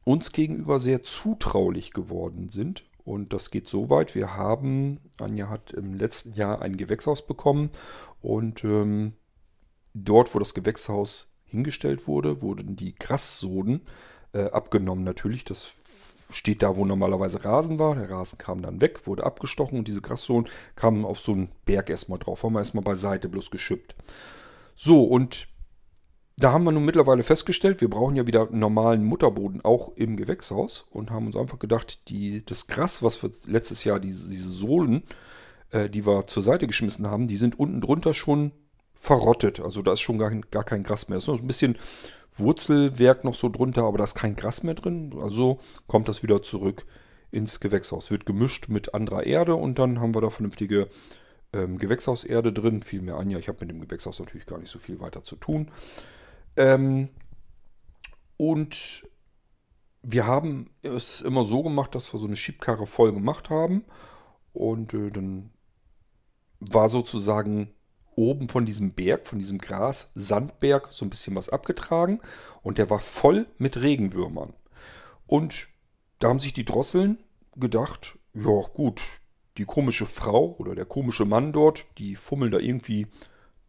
uns 0.03 0.31
gegenüber 0.31 0.79
sehr 0.79 1.03
zutraulich 1.03 1.93
geworden 1.93 2.49
sind. 2.49 2.85
Und 3.03 3.33
das 3.33 3.51
geht 3.51 3.67
so 3.67 3.89
weit. 3.89 4.15
Wir 4.15 4.35
haben, 4.35 4.99
Anja 5.19 5.49
hat 5.49 5.71
im 5.71 5.93
letzten 5.93 6.33
Jahr 6.33 6.61
ein 6.61 6.77
Gewächshaus 6.77 7.25
bekommen 7.25 7.71
und 8.21 8.63
ähm, 8.63 9.13
dort, 9.93 10.33
wo 10.33 10.39
das 10.39 10.53
Gewächshaus 10.53 11.30
hingestellt 11.51 12.07
wurde, 12.07 12.41
wurden 12.41 12.75
die 12.75 12.95
Grassoden 12.95 13.81
äh, 14.33 14.45
abgenommen 14.45 15.03
natürlich. 15.03 15.45
Das 15.45 15.71
steht 16.31 16.63
da, 16.63 16.75
wo 16.75 16.85
normalerweise 16.85 17.43
Rasen 17.43 17.79
war. 17.79 17.95
Der 17.95 18.09
Rasen 18.09 18.37
kam 18.37 18.61
dann 18.61 18.81
weg, 18.81 19.05
wurde 19.05 19.25
abgestochen 19.25 19.77
und 19.77 19.87
diese 19.87 20.01
Grassoden 20.01 20.49
kamen 20.75 21.05
auf 21.05 21.19
so 21.19 21.33
einen 21.33 21.49
Berg 21.65 21.89
erstmal 21.89 22.19
drauf. 22.19 22.43
Haben 22.43 22.53
wir 22.53 22.59
erstmal 22.59 22.83
beiseite 22.83 23.29
bloß 23.29 23.51
geschippt. 23.51 23.95
So, 24.75 25.03
und 25.03 25.47
da 26.37 26.53
haben 26.53 26.63
wir 26.63 26.71
nun 26.71 26.85
mittlerweile 26.85 27.23
festgestellt, 27.23 27.81
wir 27.81 27.89
brauchen 27.89 28.15
ja 28.15 28.25
wieder 28.25 28.49
normalen 28.51 29.03
Mutterboden 29.03 29.61
auch 29.63 29.95
im 29.95 30.17
Gewächshaus 30.17 30.87
und 30.89 31.11
haben 31.11 31.27
uns 31.27 31.35
einfach 31.35 31.59
gedacht, 31.59 32.09
die, 32.09 32.43
das 32.43 32.67
Gras, 32.67 33.03
was 33.03 33.21
wir 33.21 33.29
letztes 33.45 33.83
Jahr, 33.83 33.99
diese, 33.99 34.27
diese 34.27 34.49
Sohlen, 34.49 35.03
äh, 35.69 35.89
die 35.89 36.05
wir 36.05 36.25
zur 36.27 36.41
Seite 36.41 36.65
geschmissen 36.65 37.07
haben, 37.07 37.27
die 37.27 37.37
sind 37.37 37.59
unten 37.59 37.81
drunter 37.81 38.13
schon 38.13 38.51
verrottet. 39.01 39.59
Also 39.59 39.81
da 39.81 39.93
ist 39.93 40.01
schon 40.01 40.19
gar, 40.19 40.29
gar 40.29 40.63
kein 40.63 40.83
Gras 40.83 41.09
mehr. 41.09 41.17
Es 41.17 41.23
ist 41.23 41.27
noch 41.27 41.39
ein 41.39 41.47
bisschen 41.47 41.75
Wurzelwerk 42.35 43.23
noch 43.23 43.33
so 43.33 43.49
drunter, 43.49 43.83
aber 43.83 43.97
da 43.97 44.03
ist 44.03 44.13
kein 44.13 44.35
Gras 44.35 44.61
mehr 44.61 44.75
drin. 44.75 45.15
Also 45.19 45.59
kommt 45.87 46.07
das 46.07 46.21
wieder 46.21 46.43
zurück 46.43 46.85
ins 47.31 47.59
Gewächshaus. 47.59 48.11
Wird 48.11 48.27
gemischt 48.27 48.69
mit 48.69 48.93
anderer 48.93 49.25
Erde 49.25 49.55
und 49.55 49.79
dann 49.79 49.99
haben 49.99 50.13
wir 50.13 50.21
da 50.21 50.29
vernünftige 50.29 50.87
ähm, 51.51 51.79
Gewächshauserde 51.79 52.53
drin. 52.53 52.83
Viel 52.83 53.01
mehr 53.01 53.15
Anja. 53.15 53.39
Ich 53.39 53.47
habe 53.47 53.57
mit 53.61 53.71
dem 53.71 53.81
Gewächshaus 53.81 54.19
natürlich 54.19 54.45
gar 54.45 54.59
nicht 54.59 54.69
so 54.69 54.77
viel 54.77 54.99
weiter 54.99 55.23
zu 55.23 55.35
tun. 55.35 55.71
Ähm, 56.55 57.09
und 58.37 59.07
wir 60.03 60.27
haben 60.27 60.69
es 60.83 61.21
immer 61.21 61.43
so 61.43 61.63
gemacht, 61.63 61.95
dass 61.95 62.13
wir 62.13 62.19
so 62.19 62.27
eine 62.27 62.35
Schiebkarre 62.35 62.85
voll 62.85 63.13
gemacht 63.13 63.49
haben. 63.49 63.83
Und 64.53 64.93
äh, 64.93 65.09
dann 65.09 65.49
war 66.59 66.87
sozusagen 66.87 67.73
oben 68.15 68.49
von 68.49 68.65
diesem 68.65 68.93
Berg, 68.93 69.27
von 69.27 69.39
diesem 69.39 69.57
Gras, 69.57 70.11
Sandberg, 70.15 70.91
so 70.91 71.05
ein 71.05 71.09
bisschen 71.09 71.35
was 71.35 71.49
abgetragen. 71.49 72.19
Und 72.61 72.77
der 72.77 72.89
war 72.89 72.99
voll 72.99 73.47
mit 73.57 73.81
Regenwürmern. 73.81 74.53
Und 75.27 75.67
da 76.19 76.29
haben 76.29 76.39
sich 76.39 76.53
die 76.53 76.65
Drosseln 76.65 77.17
gedacht, 77.55 78.17
ja 78.33 78.61
gut, 78.73 79.01
die 79.57 79.65
komische 79.65 80.05
Frau 80.05 80.55
oder 80.57 80.75
der 80.75 80.85
komische 80.85 81.25
Mann 81.25 81.51
dort, 81.53 81.85
die 81.97 82.15
fummeln 82.15 82.51
da 82.51 82.59
irgendwie 82.59 83.07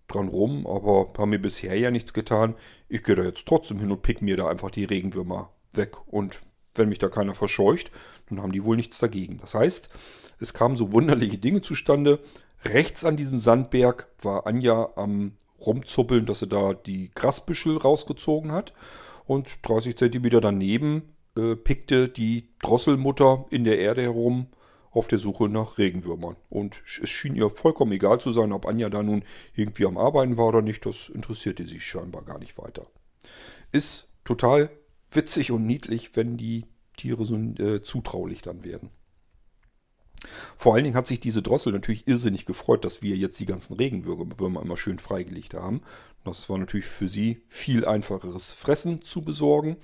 dran 0.09 0.29
rum, 0.29 0.67
aber 0.67 1.13
haben 1.19 1.31
mir 1.31 1.41
bisher 1.41 1.79
ja 1.79 1.91
nichts 1.91 2.13
getan. 2.13 2.55
Ich 2.89 3.03
gehe 3.03 3.15
da 3.15 3.23
jetzt 3.23 3.47
trotzdem 3.47 3.79
hin 3.79 3.91
und 3.91 4.03
pick 4.03 4.23
mir 4.23 4.37
da 4.37 4.49
einfach 4.49 4.71
die 4.71 4.85
Regenwürmer 4.85 5.51
weg. 5.73 5.97
Und 6.07 6.41
wenn 6.75 6.89
mich 6.89 6.99
da 6.99 7.09
keiner 7.09 7.35
verscheucht, 7.35 7.91
dann 8.29 8.41
haben 8.43 8.53
die 8.53 8.65
wohl 8.65 8.77
nichts 8.77 8.99
dagegen. 8.99 9.39
Das 9.39 9.55
heißt, 9.55 9.91
es 10.39 10.55
kamen 10.55 10.77
so 10.77 10.93
wunderliche 10.93 11.39
Dinge 11.39 11.63
zustande. 11.63 12.21
Rechts 12.65 13.05
an 13.05 13.17
diesem 13.17 13.39
Sandberg 13.39 14.09
war 14.21 14.47
Anja 14.47 14.91
am 14.97 15.33
rumzuppeln, 15.61 16.27
dass 16.27 16.41
sie 16.41 16.49
da 16.49 16.75
die 16.75 17.11
Grasbüschel 17.15 17.77
rausgezogen 17.77 18.53
hat. 18.53 18.73
Und 19.27 19.61
30 19.63 19.97
Zentimeter 19.97 20.41
daneben 20.41 21.15
äh, 21.37 21.57
pickte 21.57 22.09
die 22.09 22.49
Drosselmutter 22.61 23.47
in 23.51 23.65
der 23.65 23.79
Erde 23.79 24.03
herum 24.03 24.49
auf 24.91 25.09
der 25.09 25.19
Suche 25.19 25.49
nach 25.49 25.79
Regenwürmern. 25.79 26.37
Und 26.51 26.83
es 26.85 27.09
schien 27.09 27.35
ihr 27.35 27.51
vollkommen 27.51 27.93
egal 27.93 28.21
zu 28.21 28.33
sein, 28.33 28.53
ob 28.53 28.67
Anja 28.67 28.91
da 28.91 29.03
nun 29.03 29.25
irgendwie 29.55 29.87
am 29.87 29.97
Arbeiten 29.97 30.37
war 30.37 30.49
oder 30.49 30.63
nicht. 30.63 30.85
Das 30.85 31.09
interessierte 31.09 31.65
sie 31.65 31.81
scheinbar 31.81 32.23
gar 32.23 32.39
nicht 32.39 32.59
weiter. 32.59 32.87
Ist 33.71 34.13
total 34.25 34.71
witzig 35.11 35.51
und 35.51 35.67
niedlich, 35.67 36.15
wenn 36.17 36.37
die 36.37 36.67
Tiere 36.97 37.25
so 37.25 37.37
äh, 37.37 37.83
zutraulich 37.83 38.43
dann 38.43 38.65
werden. 38.65 38.91
Vor 40.57 40.75
allen 40.75 40.85
Dingen 40.85 40.97
hat 40.97 41.07
sich 41.07 41.21
diese 41.21 41.43
Drossel 41.43 41.73
natürlich 41.73 42.07
irrsinnig 42.07 42.47
gefreut, 42.47 42.85
dass 42.85 43.03
wir 43.03 43.17
jetzt 43.17 43.41
die 43.41 43.47
ganzen 43.47 43.75
Regenwürmer 43.75 44.63
immer 44.63 44.77
schön 44.77 44.99
freigelegt 44.99 45.55
haben. 45.55 45.83
Das 46.25 46.49
war 46.49 46.59
natürlich 46.59 46.87
für 46.87 47.09
sie 47.09 47.43
viel 47.49 47.85
einfacheres 47.85 48.53
Fressen 48.53 49.03
zu 49.03 49.23
besorgen. 49.23 49.77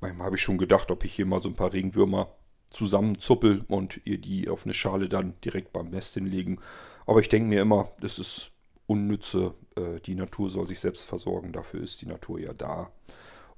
Manchmal 0.00 0.26
habe 0.26 0.36
ich 0.36 0.42
schon 0.42 0.58
gedacht, 0.58 0.90
ob 0.90 1.04
ich 1.04 1.14
hier 1.14 1.26
mal 1.26 1.42
so 1.42 1.48
ein 1.48 1.54
paar 1.54 1.72
Regenwürmer 1.72 2.34
zusammenzuppel 2.70 3.64
und 3.68 4.00
ihr 4.04 4.18
die 4.18 4.48
auf 4.48 4.64
eine 4.64 4.74
Schale 4.74 5.08
dann 5.08 5.34
direkt 5.44 5.72
beim 5.72 5.90
Nest 5.90 6.14
hinlegen. 6.14 6.60
Aber 7.06 7.20
ich 7.20 7.28
denke 7.28 7.48
mir 7.48 7.60
immer, 7.60 7.90
das 8.00 8.18
ist 8.18 8.52
unnütze. 8.86 9.54
Äh, 9.76 10.00
die 10.00 10.14
Natur 10.14 10.50
soll 10.50 10.68
sich 10.68 10.80
selbst 10.80 11.04
versorgen. 11.06 11.52
Dafür 11.52 11.82
ist 11.82 12.00
die 12.00 12.06
Natur 12.06 12.38
ja 12.38 12.52
da. 12.52 12.92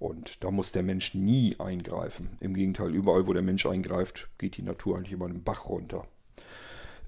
Und 0.02 0.42
da 0.42 0.50
muss 0.50 0.72
der 0.72 0.82
Mensch 0.82 1.14
nie 1.14 1.54
eingreifen. 1.58 2.36
Im 2.40 2.54
Gegenteil, 2.54 2.94
überall, 2.94 3.26
wo 3.26 3.32
der 3.32 3.42
Mensch 3.42 3.66
eingreift, 3.66 4.28
geht 4.38 4.56
die 4.56 4.62
Natur 4.62 4.96
eigentlich 4.96 5.12
immer 5.12 5.26
einen 5.26 5.44
Bach 5.44 5.68
runter. 5.68 6.06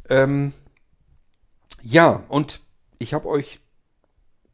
Ähm, 0.08 0.52
ja, 1.82 2.24
und 2.28 2.60
ich 2.98 3.14
habe 3.14 3.28
euch 3.28 3.60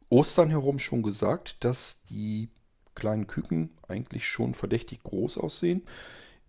Ostern 0.09 0.49
herum 0.49 0.79
schon 0.79 1.03
gesagt, 1.03 1.63
dass 1.63 2.01
die 2.09 2.49
kleinen 2.95 3.27
Küken 3.27 3.69
eigentlich 3.87 4.27
schon 4.27 4.53
verdächtig 4.53 5.03
groß 5.03 5.37
aussehen 5.37 5.83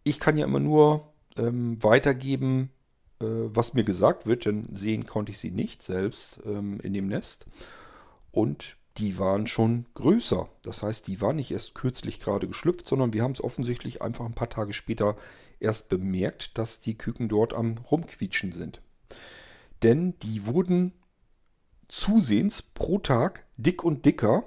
ich 0.05 0.21
kann 0.21 0.37
ja 0.37 0.47
immer 0.47 0.61
nur 0.61 1.13
ähm, 1.37 1.83
weitergeben, 1.83 2.71
äh, 3.21 3.27
was 3.27 3.75
mir 3.75 3.85
gesagt 3.85 4.27
wird, 4.27 4.47
denn 4.47 4.75
sehen 4.75 5.07
konnte 5.07 5.33
ich 5.33 5.39
sie 5.39 5.51
nicht 5.51 5.83
selbst 5.83 6.41
ähm, 6.45 6.81
in 6.81 6.93
dem 6.93 7.09
Nest. 7.09 7.47
Und 8.31 8.77
die 8.99 9.19
waren 9.19 9.47
schon 9.47 9.87
größer. 9.95 10.49
Das 10.65 10.83
heißt, 10.83 11.07
die 11.07 11.21
waren 11.21 11.37
nicht 11.37 11.51
erst 11.51 11.75
kürzlich 11.75 12.21
gerade 12.21 12.47
geschlüpft, 12.47 12.89
sondern 12.89 13.13
wir 13.13 13.23
haben 13.23 13.33
es 13.33 13.43
offensichtlich 13.43 14.03
einfach 14.03 14.25
ein 14.25 14.35
paar 14.35 14.51
Tage 14.51 14.73
später 14.73 15.17
erst 15.61 15.89
bemerkt, 15.89 16.59
dass 16.59 16.81
die 16.81 16.99
Küken 16.99 17.29
dort 17.29 17.55
am 17.55 17.79
Rumquietschen 17.79 18.53
sind. 18.53 18.83
Denn 19.83 20.19
die 20.21 20.47
wurden 20.47 20.93
zusehends 21.89 22.63
pro 22.63 22.99
Tag 22.99 23.47
dick 23.57 23.85
und 23.85 24.05
dicker 24.05 24.45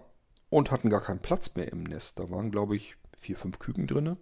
und 0.50 0.72
hatten 0.72 0.90
gar 0.90 1.02
keinen 1.02 1.20
Platz 1.20 1.56
mehr 1.56 1.72
im 1.72 1.84
Nest. 1.84 2.20
Da 2.20 2.30
waren, 2.30 2.52
glaube 2.52 2.75
ich, 2.75 2.96
vier, 3.20 3.38
fünf 3.38 3.60
Küken 3.60 3.88
drin. 3.88 4.18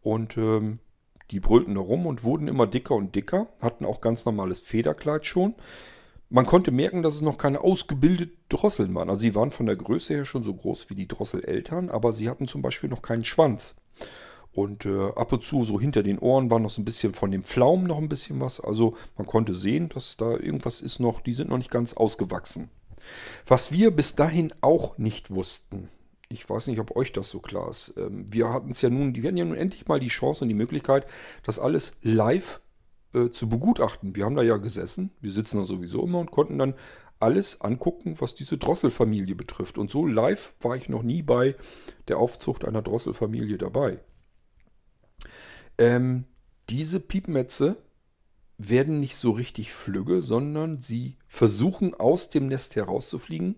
Und 0.00 0.36
ähm, 0.36 0.78
die 1.30 1.40
brüllten 1.40 1.74
da 1.74 1.80
rum 1.80 2.06
und 2.06 2.24
wurden 2.24 2.48
immer 2.48 2.66
dicker 2.66 2.94
und 2.94 3.14
dicker, 3.14 3.48
hatten 3.60 3.84
auch 3.84 4.00
ganz 4.00 4.24
normales 4.24 4.60
Federkleid 4.60 5.26
schon. 5.26 5.54
Man 6.30 6.44
konnte 6.44 6.70
merken, 6.70 7.02
dass 7.02 7.14
es 7.14 7.22
noch 7.22 7.38
keine 7.38 7.62
ausgebildeten 7.62 8.36
Drosseln 8.50 8.94
waren. 8.94 9.08
Also 9.08 9.20
sie 9.20 9.34
waren 9.34 9.50
von 9.50 9.66
der 9.66 9.76
Größe 9.76 10.14
her 10.14 10.24
schon 10.26 10.44
so 10.44 10.54
groß 10.54 10.90
wie 10.90 10.94
die 10.94 11.08
Drosseleltern, 11.08 11.88
aber 11.88 12.12
sie 12.12 12.28
hatten 12.28 12.46
zum 12.46 12.60
Beispiel 12.60 12.90
noch 12.90 13.00
keinen 13.00 13.24
Schwanz. 13.24 13.74
Und 14.52 14.84
äh, 14.84 15.10
ab 15.14 15.32
und 15.32 15.44
zu 15.44 15.64
so 15.64 15.80
hinter 15.80 16.02
den 16.02 16.18
Ohren 16.18 16.50
war 16.50 16.58
noch 16.58 16.70
so 16.70 16.82
ein 16.82 16.84
bisschen 16.84 17.14
von 17.14 17.30
dem 17.30 17.44
Pflaumen 17.44 17.86
noch 17.86 17.98
ein 17.98 18.08
bisschen 18.08 18.40
was. 18.40 18.60
Also 18.60 18.96
man 19.16 19.26
konnte 19.26 19.54
sehen, 19.54 19.88
dass 19.88 20.16
da 20.16 20.32
irgendwas 20.32 20.80
ist 20.80 21.00
noch, 21.00 21.20
die 21.20 21.32
sind 21.32 21.48
noch 21.48 21.58
nicht 21.58 21.70
ganz 21.70 21.94
ausgewachsen. 21.94 22.68
Was 23.46 23.72
wir 23.72 23.90
bis 23.90 24.14
dahin 24.14 24.52
auch 24.60 24.98
nicht 24.98 25.30
wussten, 25.30 25.88
ich 26.28 26.48
weiß 26.48 26.66
nicht, 26.66 26.80
ob 26.80 26.94
euch 26.94 27.12
das 27.12 27.30
so 27.30 27.40
klar 27.40 27.70
ist. 27.70 27.94
Ähm, 27.96 28.26
wir 28.30 28.52
hatten 28.52 28.70
es 28.70 28.82
ja 28.82 28.90
nun, 28.90 29.14
die 29.14 29.22
werden 29.22 29.36
ja 29.36 29.44
nun 29.44 29.56
endlich 29.56 29.86
mal 29.86 30.00
die 30.00 30.08
Chance 30.08 30.44
und 30.44 30.48
die 30.48 30.54
Möglichkeit, 30.54 31.06
das 31.42 31.58
alles 31.58 31.92
live 32.02 32.60
äh, 33.14 33.30
zu 33.30 33.48
begutachten. 33.48 34.16
Wir 34.16 34.24
haben 34.24 34.36
da 34.36 34.42
ja 34.42 34.56
gesessen, 34.56 35.10
wir 35.20 35.32
sitzen 35.32 35.58
da 35.58 35.64
sowieso 35.64 36.04
immer 36.04 36.18
und 36.18 36.30
konnten 36.30 36.58
dann 36.58 36.74
alles 37.20 37.60
angucken, 37.60 38.20
was 38.20 38.34
diese 38.34 38.58
Drosselfamilie 38.58 39.34
betrifft. 39.34 39.78
Und 39.78 39.90
so 39.90 40.06
live 40.06 40.54
war 40.60 40.76
ich 40.76 40.88
noch 40.88 41.02
nie 41.02 41.22
bei 41.22 41.56
der 42.06 42.18
Aufzucht 42.18 42.64
einer 42.64 42.82
Drosselfamilie 42.82 43.58
dabei. 43.58 44.00
Ähm, 45.78 46.24
diese 46.68 47.00
Piepmetze 47.00 47.76
werden 48.58 49.00
nicht 49.00 49.16
so 49.16 49.30
richtig 49.30 49.72
flügge, 49.72 50.20
sondern 50.20 50.80
sie 50.80 51.16
versuchen 51.26 51.94
aus 51.94 52.30
dem 52.30 52.48
Nest 52.48 52.76
herauszufliegen, 52.76 53.56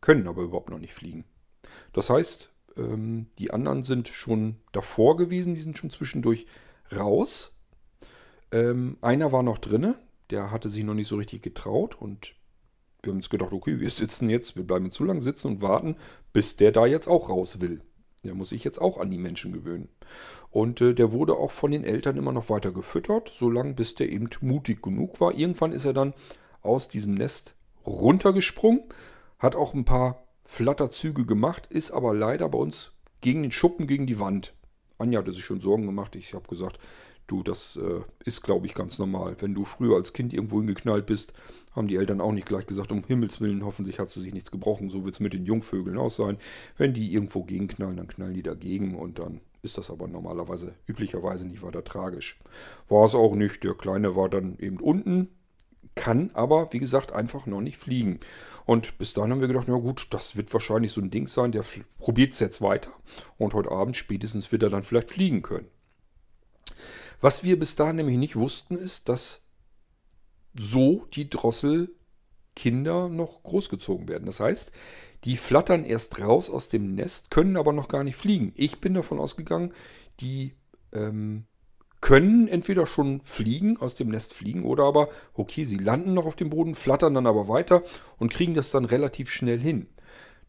können 0.00 0.26
aber 0.26 0.42
überhaupt 0.42 0.70
noch 0.70 0.78
nicht 0.78 0.94
fliegen. 0.94 1.24
Das 1.92 2.08
heißt, 2.08 2.52
ähm, 2.78 3.26
die 3.38 3.50
anderen 3.50 3.84
sind 3.84 4.08
schon 4.08 4.56
davor 4.72 5.16
gewesen, 5.16 5.54
die 5.54 5.60
sind 5.60 5.76
schon 5.76 5.90
zwischendurch 5.90 6.46
raus. 6.96 7.57
Ähm, 8.52 8.98
einer 9.00 9.32
war 9.32 9.42
noch 9.42 9.58
drinne, 9.58 9.96
der 10.30 10.50
hatte 10.50 10.68
sich 10.68 10.84
noch 10.84 10.94
nicht 10.94 11.08
so 11.08 11.16
richtig 11.16 11.42
getraut 11.42 12.00
und 12.00 12.34
wir 13.02 13.12
haben 13.12 13.18
uns 13.18 13.30
gedacht, 13.30 13.52
okay, 13.52 13.78
wir 13.80 13.90
sitzen 13.90 14.28
jetzt, 14.28 14.56
wir 14.56 14.64
bleiben 14.64 14.90
zu 14.90 15.04
lang 15.04 15.20
sitzen 15.20 15.48
und 15.48 15.62
warten, 15.62 15.96
bis 16.32 16.56
der 16.56 16.72
da 16.72 16.86
jetzt 16.86 17.08
auch 17.08 17.28
raus 17.28 17.60
will. 17.60 17.80
Der 18.24 18.34
muss 18.34 18.48
sich 18.48 18.64
jetzt 18.64 18.80
auch 18.80 18.98
an 18.98 19.10
die 19.10 19.18
Menschen 19.18 19.52
gewöhnen. 19.52 19.88
Und 20.50 20.80
äh, 20.80 20.94
der 20.94 21.12
wurde 21.12 21.34
auch 21.34 21.52
von 21.52 21.70
den 21.70 21.84
Eltern 21.84 22.16
immer 22.16 22.32
noch 22.32 22.50
weiter 22.50 22.72
gefüttert, 22.72 23.30
solange 23.32 23.74
bis 23.74 23.94
der 23.94 24.10
eben 24.10 24.28
mutig 24.40 24.82
genug 24.82 25.20
war. 25.20 25.34
Irgendwann 25.34 25.72
ist 25.72 25.84
er 25.84 25.92
dann 25.92 26.14
aus 26.60 26.88
diesem 26.88 27.14
Nest 27.14 27.54
runtergesprungen, 27.86 28.82
hat 29.38 29.54
auch 29.54 29.72
ein 29.74 29.84
paar 29.84 30.24
Flatterzüge 30.44 31.26
gemacht, 31.26 31.68
ist 31.68 31.92
aber 31.92 32.12
leider 32.12 32.48
bei 32.48 32.58
uns 32.58 32.92
gegen 33.20 33.42
den 33.42 33.52
Schuppen, 33.52 33.86
gegen 33.86 34.06
die 34.06 34.18
Wand. 34.18 34.54
Anja 34.98 35.20
hatte 35.20 35.32
sich 35.32 35.44
schon 35.44 35.60
Sorgen 35.60 35.86
gemacht. 35.86 36.16
Ich 36.16 36.34
habe 36.34 36.48
gesagt, 36.48 36.78
du, 37.28 37.42
das 37.44 37.76
äh, 37.76 38.00
ist, 38.24 38.42
glaube 38.42 38.66
ich, 38.66 38.74
ganz 38.74 38.98
normal. 38.98 39.36
Wenn 39.38 39.54
du 39.54 39.64
früher 39.64 39.96
als 39.96 40.12
Kind 40.12 40.32
irgendwo 40.32 40.58
hingeknallt 40.58 41.06
bist, 41.06 41.32
haben 41.76 41.86
die 41.86 41.96
Eltern 41.96 42.20
auch 42.20 42.32
nicht 42.32 42.48
gleich 42.48 42.66
gesagt, 42.66 42.90
um 42.90 43.04
Himmels 43.04 43.40
Willen, 43.40 43.64
hoffentlich 43.64 44.00
hat 44.00 44.10
sie 44.10 44.20
sich 44.20 44.34
nichts 44.34 44.50
gebrochen. 44.50 44.90
So 44.90 45.04
wird 45.04 45.14
es 45.14 45.20
mit 45.20 45.32
den 45.32 45.46
Jungvögeln 45.46 45.96
auch 45.96 46.10
sein. 46.10 46.38
Wenn 46.76 46.94
die 46.94 47.12
irgendwo 47.12 47.44
gegenknallen, 47.44 47.96
dann 47.96 48.08
knallen 48.08 48.34
die 48.34 48.42
dagegen 48.42 48.96
und 48.96 49.20
dann 49.20 49.40
ist 49.62 49.78
das 49.78 49.90
aber 49.90 50.08
normalerweise, 50.08 50.74
üblicherweise 50.86 51.46
nicht 51.46 51.62
weiter 51.62 51.84
tragisch. 51.84 52.38
War 52.88 53.04
es 53.04 53.14
auch 53.14 53.34
nicht. 53.34 53.62
Der 53.64 53.74
Kleine 53.74 54.16
war 54.16 54.28
dann 54.28 54.58
eben 54.58 54.78
unten, 54.78 55.28
kann 55.94 56.30
aber, 56.34 56.72
wie 56.72 56.78
gesagt, 56.78 57.12
einfach 57.12 57.46
noch 57.46 57.60
nicht 57.60 57.76
fliegen. 57.76 58.20
Und 58.66 58.98
bis 58.98 59.12
dahin 59.12 59.32
haben 59.32 59.40
wir 59.40 59.48
gedacht, 59.48 59.66
na 59.68 59.76
gut, 59.76 60.08
das 60.10 60.36
wird 60.36 60.52
wahrscheinlich 60.52 60.92
so 60.92 61.00
ein 61.00 61.10
Ding 61.10 61.26
sein, 61.26 61.52
der 61.52 61.64
probiert 61.98 62.32
es 62.32 62.40
jetzt 62.40 62.62
weiter. 62.62 62.92
Und 63.36 63.54
heute 63.54 63.72
Abend 63.72 63.96
spätestens 63.96 64.50
wird 64.52 64.62
er 64.62 64.70
dann 64.70 64.84
vielleicht 64.84 65.10
fliegen 65.10 65.42
können. 65.42 65.66
Was 67.20 67.42
wir 67.42 67.58
bis 67.58 67.76
dahin 67.76 67.96
nämlich 67.96 68.16
nicht 68.16 68.36
wussten, 68.36 68.76
ist, 68.76 69.08
dass 69.08 69.42
so 70.54 71.06
die 71.14 71.28
Drosselkinder 71.28 73.08
noch 73.08 73.42
großgezogen 73.42 74.08
werden. 74.08 74.26
Das 74.26 74.40
heißt, 74.40 74.72
die 75.24 75.36
flattern 75.36 75.84
erst 75.84 76.20
raus 76.20 76.48
aus 76.48 76.68
dem 76.68 76.94
Nest, 76.94 77.30
können 77.30 77.56
aber 77.56 77.72
noch 77.72 77.88
gar 77.88 78.04
nicht 78.04 78.16
fliegen. 78.16 78.52
Ich 78.54 78.80
bin 78.80 78.94
davon 78.94 79.18
ausgegangen, 79.18 79.72
die 80.20 80.54
ähm, 80.92 81.44
können 82.00 82.46
entweder 82.46 82.86
schon 82.86 83.20
fliegen, 83.22 83.78
aus 83.78 83.96
dem 83.96 84.08
Nest 84.08 84.32
fliegen, 84.32 84.64
oder 84.64 84.84
aber, 84.84 85.08
okay, 85.34 85.64
sie 85.64 85.78
landen 85.78 86.14
noch 86.14 86.26
auf 86.26 86.36
dem 86.36 86.50
Boden, 86.50 86.76
flattern 86.76 87.14
dann 87.14 87.26
aber 87.26 87.48
weiter 87.48 87.82
und 88.18 88.32
kriegen 88.32 88.54
das 88.54 88.70
dann 88.70 88.84
relativ 88.84 89.30
schnell 89.30 89.58
hin. 89.58 89.88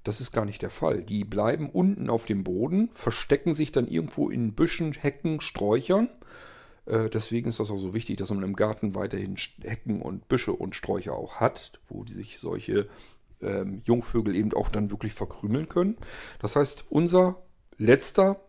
Das 0.04 0.22
ist 0.22 0.32
gar 0.32 0.46
nicht 0.46 0.62
der 0.62 0.70
Fall. 0.70 1.04
Die 1.04 1.26
bleiben 1.26 1.70
unten 1.70 2.10
auf 2.10 2.26
dem 2.26 2.44
Boden, 2.44 2.90
verstecken 2.94 3.54
sich 3.54 3.72
dann 3.72 3.88
irgendwo 3.88 4.30
in 4.30 4.54
Büschen, 4.54 4.94
Hecken, 4.94 5.42
Sträuchern, 5.42 6.10
deswegen 6.90 7.50
ist 7.50 7.60
das 7.60 7.72
auch 7.72 7.78
so 7.78 7.94
wichtig, 7.94 8.18
dass 8.18 8.32
man 8.32 8.44
im 8.44 8.56
Garten 8.56 8.96
weiterhin 8.96 9.36
Hecken 9.62 10.02
und 10.02 10.28
Büsche 10.28 10.54
und 10.54 10.76
Sträucher 10.76 11.14
auch 11.14 11.36
hat, 11.36 11.80
wo 11.88 12.04
die 12.04 12.14
sich 12.14 12.40
solche 12.40 12.88
ähm, 13.42 13.82
Jungvögel 13.86 14.36
eben 14.36 14.54
auch 14.54 14.70
dann 14.70 14.92
wirklich 14.92 15.14
verkrümeln 15.14 15.70
können. 15.70 15.98
Das 16.40 16.56
heißt, 16.56 16.86
unser 16.90 17.42
letzter 17.78 18.42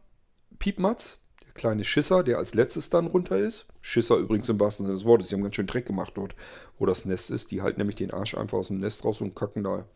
Piepmatz, 0.58 1.18
der 1.44 1.52
kleine 1.52 1.84
Schisser, 1.84 2.22
der 2.22 2.38
als 2.38 2.54
letztes 2.54 2.90
dann 2.90 3.06
runter 3.06 3.38
ist. 3.38 3.68
Schisser 3.80 4.16
übrigens 4.16 4.48
im 4.48 4.60
wahrsten 4.60 4.86
Sinne 4.86 4.96
des 4.96 5.04
Wortes, 5.04 5.28
die 5.28 5.34
haben 5.34 5.42
ganz 5.42 5.56
schön 5.56 5.66
Dreck 5.66 5.86
gemacht 5.86 6.12
dort, 6.16 6.34
wo 6.78 6.86
das 6.86 7.04
Nest 7.04 7.30
ist. 7.30 7.50
Die 7.50 7.62
halten 7.62 7.80
nämlich 7.80 7.96
den 7.96 8.12
Arsch 8.12 8.36
einfach 8.36 8.58
aus 8.58 8.68
dem 8.68 8.78
Nest 8.78 9.04
raus 9.04 9.20
und 9.20 9.34
kacken 9.34 9.64
da 9.64 9.86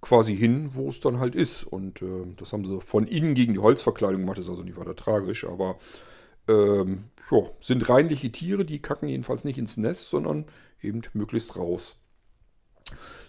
quasi 0.00 0.36
hin, 0.36 0.70
wo 0.74 0.88
es 0.88 1.00
dann 1.00 1.18
halt 1.18 1.34
ist. 1.34 1.64
Und 1.64 2.02
äh, 2.02 2.26
das 2.36 2.52
haben 2.52 2.64
sie 2.64 2.80
von 2.80 3.06
innen 3.06 3.34
gegen 3.34 3.54
die 3.54 3.58
Holzverkleidung 3.58 4.20
gemacht, 4.20 4.38
ist 4.38 4.48
also 4.48 4.62
nicht 4.62 4.76
weiter 4.76 4.94
tragisch, 4.94 5.44
aber 5.44 5.76
ähm, 6.48 7.04
ja, 7.30 7.38
sind 7.60 7.88
reinliche 7.88 8.30
Tiere, 8.30 8.64
die 8.64 8.80
kacken 8.80 9.08
jedenfalls 9.08 9.44
nicht 9.44 9.58
ins 9.58 9.76
Nest, 9.76 10.10
sondern 10.10 10.46
eben 10.80 11.02
möglichst 11.12 11.56
raus. 11.56 11.96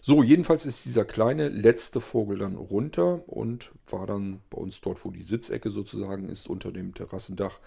So, 0.01 0.21
jedenfalls 0.21 0.65
ist 0.65 0.85
dieser 0.85 1.03
kleine 1.03 1.49
letzte 1.49 1.99
Vogel 1.99 2.37
dann 2.37 2.55
runter 2.55 3.27
und 3.27 3.71
war 3.89 4.05
dann 4.05 4.41
bei 4.49 4.57
uns 4.57 4.81
dort, 4.81 5.03
wo 5.03 5.09
die 5.09 5.23
Sitzecke 5.23 5.71
sozusagen 5.71 6.29
ist, 6.29 6.47
unter 6.47 6.71
dem 6.71 6.93
Terrassendach 6.93 7.59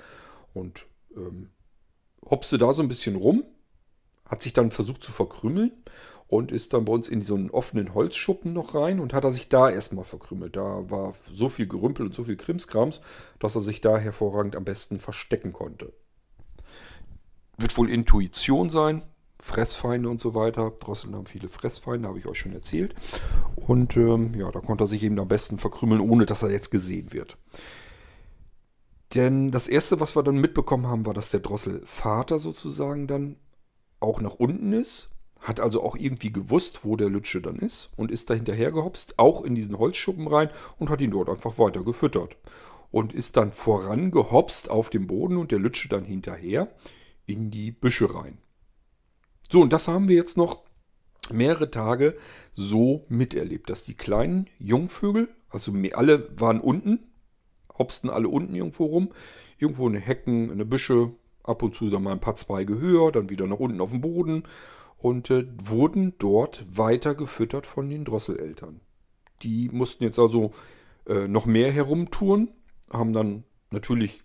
und 0.54 0.86
ähm, 1.16 1.50
hopste 2.24 2.58
da 2.58 2.72
so 2.72 2.82
ein 2.82 2.88
bisschen 2.88 3.16
rum, 3.16 3.44
hat 4.24 4.42
sich 4.42 4.52
dann 4.52 4.70
versucht 4.70 5.02
zu 5.02 5.10
verkrümmeln 5.10 5.72
und 6.30 6.52
ist 6.52 6.72
dann 6.72 6.84
bei 6.84 6.92
uns 6.92 7.08
in 7.08 7.22
so 7.22 7.34
einen 7.34 7.50
offenen 7.50 7.92
Holzschuppen 7.92 8.52
noch 8.52 8.76
rein 8.76 9.00
und 9.00 9.12
hat 9.12 9.24
er 9.24 9.32
sich 9.32 9.48
da 9.48 9.68
erstmal 9.68 10.04
verkrümmelt. 10.04 10.54
Da 10.54 10.88
war 10.88 11.14
so 11.30 11.48
viel 11.48 11.66
Gerümpel 11.66 12.06
und 12.06 12.14
so 12.14 12.22
viel 12.22 12.36
Krimskrams, 12.36 13.00
dass 13.40 13.56
er 13.56 13.60
sich 13.60 13.80
da 13.80 13.98
hervorragend 13.98 14.54
am 14.54 14.64
besten 14.64 15.00
verstecken 15.00 15.52
konnte. 15.52 15.92
Wird 17.58 17.76
wohl 17.76 17.90
Intuition 17.90 18.70
sein, 18.70 19.02
Fressfeinde 19.42 20.08
und 20.08 20.20
so 20.20 20.32
weiter. 20.36 20.70
Drosseln 20.70 21.16
haben 21.16 21.26
viele 21.26 21.48
Fressfeinde, 21.48 22.06
habe 22.06 22.18
ich 22.18 22.26
euch 22.26 22.38
schon 22.38 22.52
erzählt. 22.52 22.94
Und 23.56 23.96
ähm, 23.96 24.32
ja, 24.36 24.52
da 24.52 24.60
konnte 24.60 24.84
er 24.84 24.86
sich 24.86 25.02
eben 25.02 25.18
am 25.18 25.26
besten 25.26 25.58
verkrümmeln, 25.58 26.00
ohne 26.00 26.26
dass 26.26 26.44
er 26.44 26.52
jetzt 26.52 26.70
gesehen 26.70 27.12
wird. 27.12 27.38
Denn 29.16 29.50
das 29.50 29.66
erste, 29.66 29.98
was 29.98 30.14
wir 30.14 30.22
dann 30.22 30.36
mitbekommen 30.36 30.86
haben, 30.86 31.06
war, 31.06 31.14
dass 31.14 31.32
der 31.32 31.40
Drosselvater 31.40 32.38
sozusagen 32.38 33.08
dann 33.08 33.34
auch 33.98 34.20
nach 34.20 34.34
unten 34.34 34.72
ist 34.72 35.09
hat 35.40 35.60
also 35.60 35.82
auch 35.82 35.96
irgendwie 35.96 36.32
gewusst, 36.32 36.84
wo 36.84 36.96
der 36.96 37.08
Lütsche 37.08 37.40
dann 37.40 37.56
ist 37.56 37.90
und 37.96 38.10
ist 38.10 38.30
da 38.30 38.34
hinterher 38.34 38.72
gehopst, 38.72 39.18
auch 39.18 39.42
in 39.42 39.54
diesen 39.54 39.78
Holzschuppen 39.78 40.26
rein 40.26 40.50
und 40.78 40.90
hat 40.90 41.00
ihn 41.00 41.10
dort 41.10 41.28
einfach 41.28 41.58
weiter 41.58 41.82
gefüttert. 41.82 42.36
Und 42.90 43.12
ist 43.12 43.36
dann 43.36 43.52
vorangehopst 43.52 44.68
auf 44.68 44.90
dem 44.90 45.06
Boden 45.06 45.36
und 45.36 45.52
der 45.52 45.60
Lütsche 45.60 45.88
dann 45.88 46.04
hinterher 46.04 46.68
in 47.26 47.50
die 47.50 47.70
Büsche 47.70 48.14
rein. 48.14 48.38
So, 49.48 49.60
und 49.60 49.72
das 49.72 49.88
haben 49.88 50.08
wir 50.08 50.16
jetzt 50.16 50.36
noch 50.36 50.64
mehrere 51.32 51.70
Tage 51.70 52.16
so 52.52 53.04
miterlebt, 53.08 53.70
dass 53.70 53.84
die 53.84 53.94
kleinen 53.94 54.48
Jungvögel, 54.58 55.28
also 55.48 55.72
alle 55.92 56.28
waren 56.38 56.60
unten, 56.60 56.98
hopsten 57.78 58.10
alle 58.10 58.28
unten 58.28 58.54
irgendwo 58.54 58.86
rum, 58.86 59.12
irgendwo 59.58 59.88
in 59.88 59.94
Hecken, 59.94 60.50
in 60.50 60.58
den 60.58 60.68
Büsche, 60.68 61.12
ab 61.50 61.62
und 61.62 61.74
zu 61.74 61.90
dann 61.90 62.02
mal 62.02 62.12
ein 62.12 62.20
paar 62.20 62.36
Zweige 62.36 62.78
höher, 62.78 63.12
dann 63.12 63.30
wieder 63.30 63.46
nach 63.46 63.58
unten 63.58 63.80
auf 63.80 63.90
dem 63.90 64.00
Boden 64.00 64.44
und 64.98 65.30
äh, 65.30 65.46
wurden 65.62 66.14
dort 66.18 66.64
weiter 66.70 67.14
gefüttert 67.14 67.66
von 67.66 67.88
den 67.90 68.04
Drosseleltern. 68.04 68.80
Die 69.42 69.68
mussten 69.70 70.04
jetzt 70.04 70.18
also 70.18 70.52
äh, 71.06 71.26
noch 71.26 71.46
mehr 71.46 71.72
herumtouren, 71.72 72.50
haben 72.90 73.12
dann 73.12 73.44
natürlich 73.70 74.22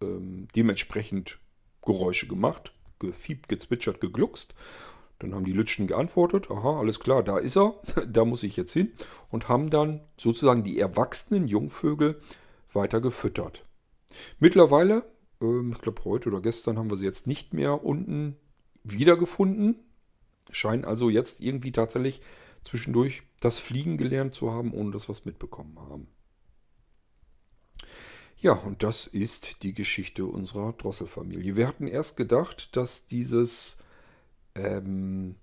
ähm, 0.00 0.48
dementsprechend 0.54 1.38
Geräusche 1.84 2.26
gemacht, 2.26 2.72
gefiebt, 2.98 3.48
gezwitschert, 3.48 4.00
gegluckst. 4.00 4.54
Dann 5.18 5.34
haben 5.34 5.44
die 5.44 5.52
Lütschen 5.52 5.86
geantwortet, 5.86 6.50
aha, 6.50 6.80
alles 6.80 6.98
klar, 6.98 7.22
da 7.22 7.38
ist 7.38 7.56
er, 7.56 7.74
da 8.08 8.24
muss 8.24 8.42
ich 8.42 8.56
jetzt 8.56 8.72
hin. 8.72 8.92
Und 9.30 9.48
haben 9.48 9.70
dann 9.70 10.00
sozusagen 10.16 10.64
die 10.64 10.78
erwachsenen 10.78 11.46
Jungvögel 11.46 12.20
weiter 12.72 13.00
gefüttert. 13.00 13.64
Mittlerweile, 14.38 15.04
ich 15.42 15.78
glaube 15.80 16.04
heute 16.04 16.28
oder 16.28 16.40
gestern 16.40 16.78
haben 16.78 16.90
wir 16.90 16.96
sie 16.96 17.06
jetzt 17.06 17.26
nicht 17.26 17.52
mehr 17.54 17.84
unten 17.84 18.36
wiedergefunden 18.84 19.76
scheinen 20.50 20.84
also 20.84 21.10
jetzt 21.10 21.40
irgendwie 21.40 21.72
tatsächlich 21.72 22.20
zwischendurch 22.62 23.22
das 23.40 23.58
Fliegen 23.58 23.96
gelernt 23.96 24.34
zu 24.34 24.52
haben, 24.52 24.72
ohne 24.72 24.90
dass 24.90 25.08
wir 25.08 25.12
es 25.12 25.24
mitbekommen 25.24 25.78
haben. 25.78 26.06
Ja, 28.36 28.52
und 28.52 28.82
das 28.82 29.06
ist 29.06 29.62
die 29.62 29.72
Geschichte 29.72 30.26
unserer 30.26 30.72
Drosselfamilie. 30.72 31.56
Wir 31.56 31.68
hatten 31.68 31.86
erst 31.86 32.16
gedacht, 32.16 32.76
dass 32.76 33.06
dieses, 33.06 33.78
ähm, 34.54 35.36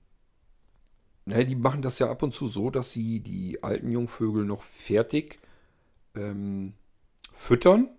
naja, 1.25 1.45
die 1.45 1.55
machen 1.55 1.81
das 1.81 1.99
ja 1.99 2.09
ab 2.09 2.23
und 2.23 2.33
zu 2.33 2.47
so, 2.47 2.69
dass 2.69 2.91
sie 2.91 3.21
die 3.21 3.63
alten 3.63 3.91
Jungvögel 3.91 4.45
noch 4.45 4.63
fertig 4.63 5.39
ähm, 6.15 6.73
füttern 7.33 7.89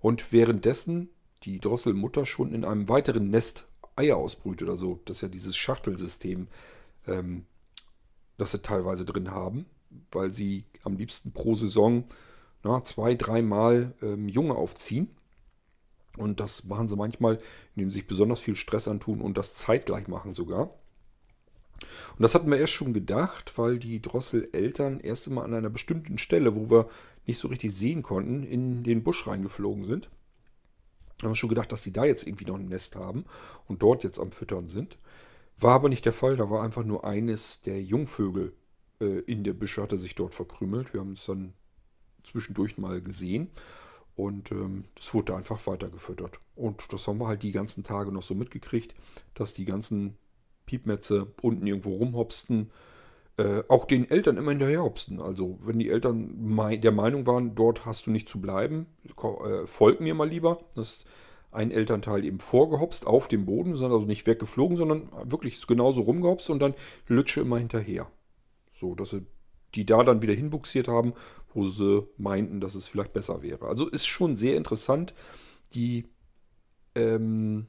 und 0.00 0.32
währenddessen 0.32 1.08
die 1.46 1.60
Drosselmutter 1.60 2.26
schon 2.26 2.52
in 2.52 2.64
einem 2.64 2.88
weiteren 2.88 3.30
Nest 3.30 3.66
Eier 3.94 4.16
ausbrütet 4.16 4.68
oder 4.68 4.76
so. 4.76 5.00
Das 5.04 5.18
ist 5.18 5.20
ja 5.22 5.28
dieses 5.28 5.56
Schachtelsystem, 5.56 6.48
ähm, 7.06 7.46
das 8.36 8.50
sie 8.50 8.60
teilweise 8.60 9.04
drin 9.04 9.30
haben, 9.30 9.64
weil 10.12 10.32
sie 10.32 10.66
am 10.84 10.96
liebsten 10.96 11.32
pro 11.32 11.54
Saison 11.54 12.04
na, 12.62 12.82
zwei, 12.84 13.14
dreimal 13.14 13.94
ähm, 14.02 14.28
Junge 14.28 14.54
aufziehen. 14.54 15.08
Und 16.18 16.40
das 16.40 16.64
machen 16.64 16.88
sie 16.88 16.96
manchmal, 16.96 17.38
indem 17.74 17.90
sie 17.90 17.98
sich 17.98 18.06
besonders 18.06 18.40
viel 18.40 18.56
Stress 18.56 18.88
antun 18.88 19.20
und 19.20 19.38
das 19.38 19.54
zeitgleich 19.54 20.08
machen 20.08 20.32
sogar. 20.32 20.70
Und 22.16 22.22
das 22.22 22.34
hatten 22.34 22.50
wir 22.50 22.58
erst 22.58 22.72
schon 22.72 22.94
gedacht, 22.94 23.56
weil 23.56 23.78
die 23.78 24.00
Drosseleltern 24.00 25.00
erst 25.00 25.28
einmal 25.28 25.44
an 25.44 25.54
einer 25.54 25.70
bestimmten 25.70 26.18
Stelle, 26.18 26.56
wo 26.56 26.70
wir 26.70 26.88
nicht 27.26 27.38
so 27.38 27.48
richtig 27.48 27.74
sehen 27.74 28.02
konnten, 28.02 28.42
in 28.42 28.82
den 28.82 29.02
Busch 29.02 29.26
reingeflogen 29.26 29.84
sind 29.84 30.10
haben 31.22 31.30
wir 31.30 31.36
schon 31.36 31.48
gedacht, 31.48 31.72
dass 31.72 31.82
sie 31.82 31.92
da 31.92 32.04
jetzt 32.04 32.26
irgendwie 32.26 32.44
noch 32.44 32.56
ein 32.56 32.68
Nest 32.68 32.96
haben 32.96 33.24
und 33.66 33.82
dort 33.82 34.04
jetzt 34.04 34.18
am 34.18 34.30
Füttern 34.30 34.68
sind. 34.68 34.98
War 35.58 35.74
aber 35.74 35.88
nicht 35.88 36.04
der 36.04 36.12
Fall. 36.12 36.36
Da 36.36 36.50
war 36.50 36.62
einfach 36.62 36.84
nur 36.84 37.04
eines 37.04 37.62
der 37.62 37.82
Jungvögel 37.82 38.52
äh, 39.00 39.20
in 39.20 39.44
der 39.44 39.54
Büsche, 39.54 39.82
hatte 39.82 39.96
sich 39.96 40.14
dort 40.14 40.34
verkrümelt. 40.34 40.92
Wir 40.92 41.00
haben 41.00 41.12
es 41.12 41.24
dann 41.24 41.54
zwischendurch 42.24 42.76
mal 42.76 43.00
gesehen. 43.00 43.50
Und 44.14 44.50
ähm, 44.50 44.84
das 44.94 45.12
wurde 45.14 45.36
einfach 45.36 45.66
weiter 45.66 45.88
gefüttert. 45.88 46.40
Und 46.54 46.92
das 46.92 47.06
haben 47.06 47.18
wir 47.18 47.26
halt 47.26 47.42
die 47.42 47.52
ganzen 47.52 47.84
Tage 47.84 48.12
noch 48.12 48.22
so 48.22 48.34
mitgekriegt, 48.34 48.94
dass 49.34 49.54
die 49.54 49.66
ganzen 49.66 50.16
Piepmetze 50.64 51.32
unten 51.42 51.66
irgendwo 51.66 51.96
rumhopsten 51.96 52.70
äh, 53.38 53.62
auch 53.68 53.84
den 53.84 54.10
Eltern 54.10 54.36
immer 54.36 54.50
hinterherhopsten. 54.50 55.20
Also 55.20 55.58
wenn 55.62 55.78
die 55.78 55.90
Eltern 55.90 56.56
der 56.80 56.92
Meinung 56.92 57.26
waren, 57.26 57.54
dort 57.54 57.84
hast 57.84 58.06
du 58.06 58.10
nicht 58.10 58.28
zu 58.28 58.40
bleiben, 58.40 58.86
äh, 59.04 59.66
folg 59.66 60.00
mir 60.00 60.14
mal 60.14 60.28
lieber. 60.28 60.60
Das 60.74 60.88
ist 60.88 61.06
ein 61.52 61.70
Elternteil 61.70 62.24
eben 62.24 62.38
vorgehopst 62.38 63.06
auf 63.06 63.28
dem 63.28 63.46
Boden, 63.46 63.76
sind 63.76 63.92
also 63.92 64.06
nicht 64.06 64.26
weggeflogen, 64.26 64.76
sondern 64.76 65.08
wirklich 65.24 65.66
genauso 65.66 66.02
rumgehopst 66.02 66.50
und 66.50 66.60
dann 66.60 66.74
Lütsche 67.06 67.40
immer 67.40 67.58
hinterher. 67.58 68.10
So, 68.72 68.94
dass 68.94 69.10
sie 69.10 69.26
die 69.74 69.84
da 69.84 70.02
dann 70.02 70.22
wieder 70.22 70.34
hinbuxiert 70.34 70.88
haben, 70.88 71.12
wo 71.52 71.68
sie 71.68 72.06
meinten, 72.16 72.60
dass 72.60 72.74
es 72.74 72.86
vielleicht 72.86 73.12
besser 73.12 73.42
wäre. 73.42 73.66
Also 73.66 73.88
ist 73.88 74.06
schon 74.06 74.36
sehr 74.36 74.56
interessant, 74.56 75.14
die 75.74 76.06
ähm, 76.94 77.66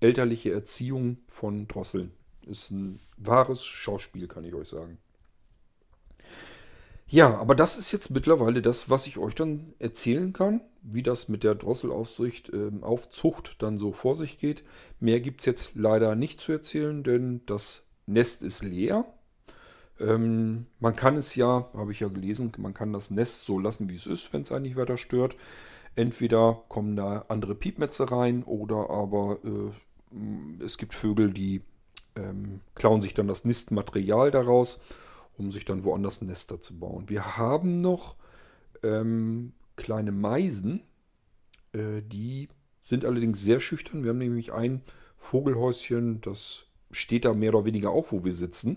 elterliche 0.00 0.52
Erziehung 0.52 1.18
von 1.26 1.66
Drosseln. 1.66 2.12
Ist 2.46 2.70
ein 2.70 2.98
wahres 3.16 3.64
Schauspiel, 3.64 4.28
kann 4.28 4.44
ich 4.44 4.54
euch 4.54 4.68
sagen. 4.68 4.98
Ja, 7.06 7.36
aber 7.38 7.54
das 7.54 7.76
ist 7.76 7.92
jetzt 7.92 8.10
mittlerweile 8.10 8.62
das, 8.62 8.88
was 8.90 9.06
ich 9.06 9.18
euch 9.18 9.34
dann 9.34 9.74
erzählen 9.78 10.32
kann, 10.32 10.62
wie 10.82 11.02
das 11.02 11.28
mit 11.28 11.44
der 11.44 11.54
Drosselaufsicht, 11.54 12.50
äh, 12.50 12.70
Aufzucht 12.80 13.62
dann 13.62 13.78
so 13.78 13.92
vor 13.92 14.16
sich 14.16 14.38
geht. 14.38 14.64
Mehr 15.00 15.20
gibt 15.20 15.40
es 15.40 15.46
jetzt 15.46 15.76
leider 15.76 16.14
nicht 16.14 16.40
zu 16.40 16.52
erzählen, 16.52 17.04
denn 17.04 17.42
das 17.46 17.84
Nest 18.06 18.42
ist 18.42 18.64
leer. 18.64 19.04
Ähm, 20.00 20.66
man 20.80 20.96
kann 20.96 21.16
es 21.16 21.34
ja, 21.34 21.68
habe 21.74 21.92
ich 21.92 22.00
ja 22.00 22.08
gelesen, 22.08 22.52
man 22.58 22.74
kann 22.74 22.92
das 22.92 23.10
Nest 23.10 23.44
so 23.44 23.58
lassen, 23.58 23.88
wie 23.90 23.96
es 23.96 24.06
ist, 24.06 24.32
wenn 24.32 24.42
es 24.42 24.52
eigentlich 24.52 24.76
weiter 24.76 24.96
stört. 24.96 25.36
Entweder 25.94 26.64
kommen 26.68 26.96
da 26.96 27.26
andere 27.28 27.54
Piepmetze 27.54 28.10
rein 28.10 28.42
oder 28.42 28.90
aber 28.90 29.38
äh, 29.44 30.64
es 30.64 30.78
gibt 30.78 30.94
Vögel, 30.94 31.32
die 31.32 31.62
ähm, 32.16 32.60
klauen 32.74 33.02
sich 33.02 33.14
dann 33.14 33.28
das 33.28 33.44
Nistmaterial 33.44 34.30
daraus, 34.30 34.80
um 35.36 35.50
sich 35.50 35.64
dann 35.64 35.84
woanders 35.84 36.20
Nester 36.22 36.60
zu 36.60 36.78
bauen. 36.78 37.08
Wir 37.08 37.36
haben 37.36 37.80
noch 37.80 38.16
ähm, 38.82 39.52
kleine 39.76 40.12
Meisen, 40.12 40.82
äh, 41.72 42.02
die 42.02 42.48
sind 42.80 43.04
allerdings 43.04 43.42
sehr 43.42 43.60
schüchtern. 43.60 44.04
Wir 44.04 44.10
haben 44.10 44.18
nämlich 44.18 44.52
ein 44.52 44.82
Vogelhäuschen, 45.16 46.20
das 46.20 46.66
steht 46.90 47.24
da 47.24 47.32
mehr 47.32 47.54
oder 47.54 47.64
weniger 47.64 47.90
auch, 47.90 48.12
wo 48.12 48.24
wir 48.24 48.34
sitzen. 48.34 48.76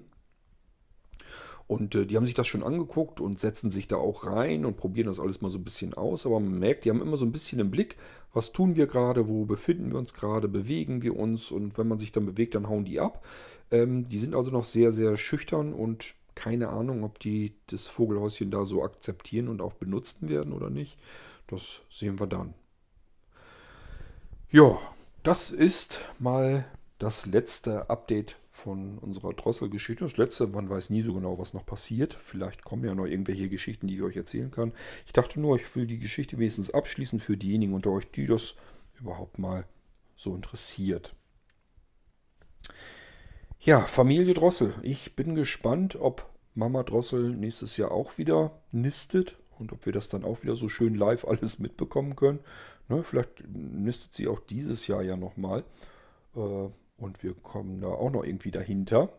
Und 1.68 1.96
äh, 1.96 2.06
die 2.06 2.16
haben 2.16 2.26
sich 2.26 2.34
das 2.34 2.48
schon 2.48 2.64
angeguckt 2.64 3.20
und 3.20 3.40
setzen 3.40 3.72
sich 3.72 3.88
da 3.88 3.98
auch 3.98 4.26
rein 4.26 4.66
und 4.66 4.78
probieren 4.78 5.08
das 5.08 5.20
alles 5.20 5.42
mal 5.42 5.52
so 5.52 5.58
ein 5.58 5.66
bisschen 5.66 5.94
aus. 5.94 6.26
Aber 6.26 6.40
man 6.40 6.60
merkt, 6.60 6.86
die 6.86 6.90
haben 6.90 7.02
immer 7.02 7.18
so 7.18 7.26
ein 7.26 7.34
bisschen 7.34 7.60
im 7.60 7.72
Blick, 7.72 7.98
was 8.34 8.54
tun 8.54 8.76
wir 8.76 8.88
gerade, 8.88 9.28
wo 9.28 9.46
befinden 9.46 9.92
wir 9.92 10.00
uns 10.00 10.14
gerade, 10.14 10.48
bewegen 10.48 11.02
wir 11.02 11.18
uns. 11.18 11.52
Und 11.52 11.78
wenn 11.78 11.88
man 11.88 12.00
sich 12.00 12.12
dann 12.14 12.26
bewegt, 12.26 12.56
dann 12.56 12.70
hauen 12.70 12.86
die 12.86 13.00
ab. 13.00 13.26
Ähm, 13.70 14.08
die 14.08 14.20
sind 14.20 14.34
also 14.34 14.50
noch 14.50 14.64
sehr, 14.64 14.94
sehr 14.94 15.18
schüchtern 15.18 15.74
und 15.74 16.16
keine 16.36 16.70
Ahnung, 16.70 17.04
ob 17.04 17.20
die 17.20 17.56
das 17.68 17.88
Vogelhäuschen 17.88 18.52
da 18.52 18.64
so 18.64 18.84
akzeptieren 18.84 19.48
und 19.48 19.62
auch 19.62 19.74
benutzen 19.74 20.30
werden 20.30 20.54
oder 20.54 20.70
nicht. 20.70 21.00
Das 21.48 21.82
sehen 21.90 22.20
wir 22.20 22.28
dann. 22.28 22.54
Ja, 24.50 24.78
das 25.24 25.52
ist 25.52 26.00
mal 26.20 26.66
das 27.00 27.26
letzte 27.26 27.90
Update 27.90 28.38
von 28.68 28.98
unserer 28.98 29.32
Drosselgeschichte. 29.32 30.04
Das 30.04 30.18
letzte, 30.18 30.46
man 30.46 30.70
weiß 30.70 30.90
nie 30.90 31.02
so 31.02 31.14
genau, 31.14 31.40
was 31.40 31.54
noch 31.54 31.66
passiert. 31.66 32.14
Vielleicht 32.14 32.66
kommen 32.66 32.84
ja 32.84 32.94
noch 32.94 33.06
irgendwelche 33.06 33.48
Geschichten, 33.48 33.88
die 33.88 33.96
ich 33.96 34.02
euch 34.02 34.18
erzählen 34.18 34.52
kann. 34.52 34.74
Ich 35.06 35.14
dachte 35.14 35.40
nur, 35.40 35.56
ich 35.56 35.74
will 35.74 35.88
die 35.88 36.00
Geschichte 36.00 36.38
wenigstens 36.38 36.72
abschließen 36.72 37.22
für 37.22 37.38
diejenigen 37.38 37.74
unter 37.74 37.92
euch, 37.92 38.12
die 38.12 38.26
das 38.26 38.56
überhaupt 39.00 39.40
mal 39.40 39.64
so 40.18 40.36
interessiert. 40.36 41.16
Ja, 43.62 43.80
Familie 43.80 44.34
Drossel. 44.34 44.74
Ich 44.82 45.16
bin 45.16 45.34
gespannt, 45.34 45.96
ob 45.96 46.30
Mama 46.54 46.84
Drossel 46.84 47.38
nächstes 47.38 47.78
Jahr 47.78 47.92
auch 47.92 48.18
wieder 48.18 48.52
nistet 48.74 49.38
und 49.60 49.72
ob 49.72 49.86
wir 49.86 49.94
das 49.94 50.10
dann 50.10 50.26
auch 50.26 50.44
wieder 50.44 50.58
so 50.58 50.68
schön 50.68 50.94
live 50.94 51.24
alles 51.30 51.60
mitbekommen 51.60 52.18
können. 52.18 52.40
Ne, 52.90 53.02
vielleicht 53.02 53.48
nistet 53.48 54.14
sie 54.14 54.28
auch 54.28 54.42
dieses 54.42 54.88
Jahr 54.88 55.04
ja 55.04 55.16
nochmal. 55.16 55.64
Äh, 56.36 56.68
und 56.98 57.24
wir 57.24 57.34
kommen 57.34 57.82
da 57.82 57.88
auch 57.88 58.12
noch 58.12 58.24
irgendwie 58.24 58.52
dahinter. 58.52 59.10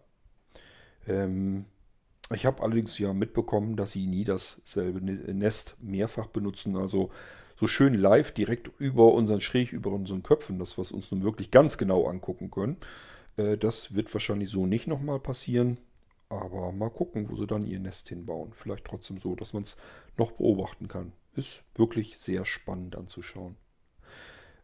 Ähm, 1.06 1.66
ich 2.34 2.44
habe 2.44 2.62
allerdings 2.62 2.98
ja 2.98 3.12
mitbekommen, 3.12 3.76
dass 3.76 3.92
sie 3.92 4.06
nie 4.06 4.24
dasselbe 4.24 5.00
Nest 5.00 5.76
mehrfach 5.80 6.26
benutzen. 6.26 6.76
Also 6.76 7.10
so 7.56 7.66
schön 7.66 7.94
live 7.94 8.32
direkt 8.32 8.70
über 8.78 9.12
unseren 9.14 9.40
schräg 9.40 9.72
über 9.72 9.90
unseren 9.90 10.22
Köpfen, 10.22 10.58
das 10.58 10.76
was 10.76 10.92
uns 10.92 11.10
nun 11.10 11.22
wirklich 11.22 11.50
ganz 11.50 11.78
genau 11.78 12.06
angucken 12.06 12.50
können. 12.50 12.76
Äh, 13.36 13.56
das 13.56 13.94
wird 13.94 14.12
wahrscheinlich 14.12 14.50
so 14.50 14.66
nicht 14.66 14.86
nochmal 14.86 15.20
passieren. 15.20 15.78
Aber 16.30 16.72
mal 16.72 16.90
gucken, 16.90 17.30
wo 17.30 17.36
sie 17.36 17.46
dann 17.46 17.66
ihr 17.66 17.80
Nest 17.80 18.10
hinbauen. 18.10 18.52
Vielleicht 18.54 18.84
trotzdem 18.84 19.16
so, 19.16 19.34
dass 19.34 19.54
man 19.54 19.62
es 19.62 19.78
noch 20.18 20.32
beobachten 20.32 20.86
kann. 20.86 21.12
Ist 21.34 21.64
wirklich 21.74 22.18
sehr 22.18 22.44
spannend 22.44 22.96
anzuschauen. 22.96 23.56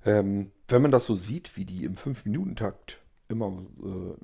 Ähm, 0.04 0.50
wenn 0.68 0.82
man 0.82 0.90
das 0.90 1.06
so 1.06 1.14
sieht, 1.14 1.56
wie 1.56 1.64
die 1.64 1.84
im 1.84 1.94
5-Minuten-Takt 1.94 3.00
immer 3.34 3.62
äh, 3.82 4.14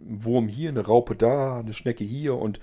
ein 0.00 0.24
Wurm 0.24 0.48
hier, 0.48 0.70
eine 0.70 0.86
Raupe 0.86 1.14
da, 1.14 1.58
eine 1.58 1.74
Schnecke 1.74 2.04
hier 2.04 2.36
und 2.36 2.60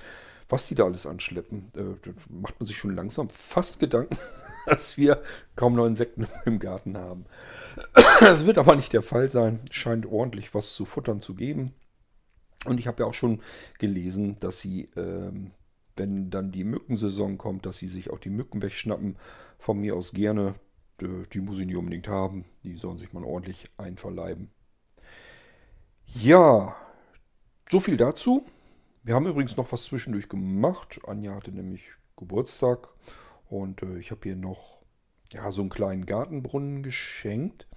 was 0.50 0.68
die 0.68 0.76
da 0.76 0.86
alles 0.86 1.06
anschleppen, 1.06 1.70
äh, 1.76 2.10
macht 2.30 2.60
man 2.60 2.68
sich 2.68 2.78
schon 2.78 2.96
langsam 2.96 3.30
fast 3.30 3.80
Gedanken, 3.80 4.18
dass 4.66 4.98
wir 4.98 5.22
kaum 5.56 5.76
noch 5.76 5.86
Insekten 5.86 6.28
im 6.46 6.60
Garten 6.60 6.98
haben. 6.98 7.26
Das 8.20 8.46
wird 8.46 8.58
aber 8.58 8.76
nicht 8.76 8.94
der 8.94 9.02
Fall 9.02 9.30
sein. 9.30 9.60
Scheint 9.72 10.06
ordentlich 10.06 10.54
was 10.54 10.74
zu 10.74 10.86
futtern 10.86 11.22
zu 11.22 11.36
geben. 11.36 11.74
Und 12.66 12.80
ich 12.80 12.88
habe 12.88 13.04
ja 13.04 13.10
auch 13.10 13.14
schon 13.14 13.42
gelesen, 13.78 14.38
dass 14.40 14.60
sie, 14.60 14.88
ähm, 14.96 15.52
wenn 15.96 16.30
dann 16.30 16.52
die 16.52 16.64
Mückensaison 16.64 17.38
kommt, 17.38 17.66
dass 17.66 17.78
sie 17.78 17.88
sich 17.88 18.10
auch 18.10 18.20
die 18.20 18.30
Mücken 18.30 18.62
wegschnappen. 18.62 19.18
Von 19.60 19.80
mir 19.80 19.96
aus 19.96 20.14
gerne. 20.14 20.54
Die 21.00 21.42
muss 21.42 21.60
ich 21.60 21.68
nicht 21.68 21.76
unbedingt 21.76 22.08
haben. 22.08 22.46
Die 22.64 22.76
sollen 22.76 22.98
sich 22.98 23.14
mal 23.14 23.24
ordentlich 23.24 23.70
einverleiben. 23.78 24.50
Ja, 26.14 26.76
so 27.70 27.80
viel 27.80 27.98
dazu. 27.98 28.46
Wir 29.04 29.14
haben 29.14 29.28
übrigens 29.28 29.58
noch 29.58 29.72
was 29.72 29.84
zwischendurch 29.86 30.30
gemacht. 30.30 31.00
Anja 31.06 31.36
hatte 31.36 31.52
nämlich 31.52 31.92
Geburtstag 32.16 32.88
und 33.50 33.84
äh, 33.84 33.98
ich 33.98 34.12
habe 34.12 34.22
hier 34.24 34.36
noch 34.36 34.80
ja, 35.34 35.52
so 35.52 35.62
einen 35.62 35.70
kleinen 35.70 36.06
Gartenbrunnen 36.06 36.82
geschenkt. 36.82 37.68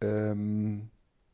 Ähm, 0.00 0.90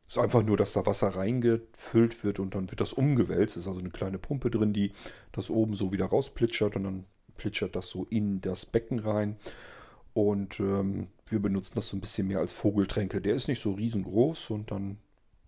ist 0.09 0.19
einfach 0.19 0.43
nur, 0.43 0.57
dass 0.57 0.73
da 0.73 0.85
Wasser 0.85 1.09
reingefüllt 1.09 2.25
wird 2.25 2.41
und 2.41 2.55
dann 2.55 2.71
wird 2.71 2.81
das 2.81 2.93
umgewälzt. 2.93 3.57
Ist 3.57 3.69
also 3.69 3.81
eine 3.81 3.91
kleine 3.91 4.19
Pumpe 4.19 4.51
drin, 4.51 4.73
die 4.73 4.93
das 5.33 5.49
oben 5.49 5.75
so 5.75 5.93
wieder 5.93 6.07
rausplitschert 6.07 6.77
und 6.77 6.85
dann 6.85 7.05
plitschert 7.37 7.77
das 7.77 7.89
so 7.89 8.05
in 8.11 8.41
das 8.41 8.67
Becken 8.67 8.99
rein. 8.99 9.37
Und 10.12 10.61
ähm, 10.61 11.09
wir 11.27 11.41
benutzen 11.41 11.75
das 11.77 11.89
so 11.89 11.97
ein 11.97 12.01
bisschen 12.01 12.29
mehr 12.29 12.41
als 12.41 12.53
Vogeltränke. 12.53 13.21
Der 13.21 13.35
ist 13.35 13.49
nicht 13.49 13.62
so 13.62 13.73
riesengroß 13.73 14.51
und 14.51 14.71
dann 14.71 14.99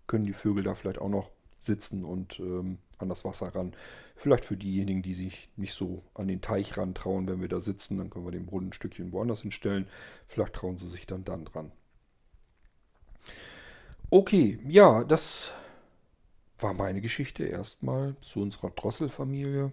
können 0.08 0.24
die 0.24 0.32
Vögel 0.32 0.64
da 0.64 0.74
vielleicht 0.74 0.98
auch 0.98 1.08
noch 1.08 1.30
sitzen 1.60 2.04
und 2.04 2.40
ähm, 2.40 2.78
an 2.98 3.08
das 3.08 3.24
Wasser 3.24 3.54
ran. 3.54 3.74
Vielleicht 4.16 4.44
für 4.44 4.56
diejenigen, 4.56 5.02
die 5.02 5.14
sich 5.14 5.50
nicht 5.56 5.74
so 5.74 6.02
an 6.14 6.28
den 6.28 6.40
Teich 6.40 6.76
ran 6.76 6.94
trauen, 6.94 7.28
wenn 7.28 7.40
wir 7.40 7.48
da 7.48 7.60
sitzen, 7.60 7.98
dann 7.98 8.10
können 8.10 8.24
wir 8.24 8.32
den 8.32 8.46
Brunnen 8.46 8.70
ein 8.70 8.72
Stückchen 8.72 9.12
woanders 9.12 9.42
hinstellen. 9.42 9.86
Vielleicht 10.26 10.54
trauen 10.54 10.78
sie 10.78 10.88
sich 10.88 11.06
dann 11.06 11.24
dann 11.24 11.44
dran. 11.44 11.70
Okay, 14.10 14.58
ja, 14.66 15.04
das 15.04 15.52
war 16.58 16.74
meine 16.74 17.00
Geschichte 17.00 17.44
erstmal 17.44 18.16
zu 18.20 18.40
unserer 18.40 18.70
Drosselfamilie. 18.70 19.72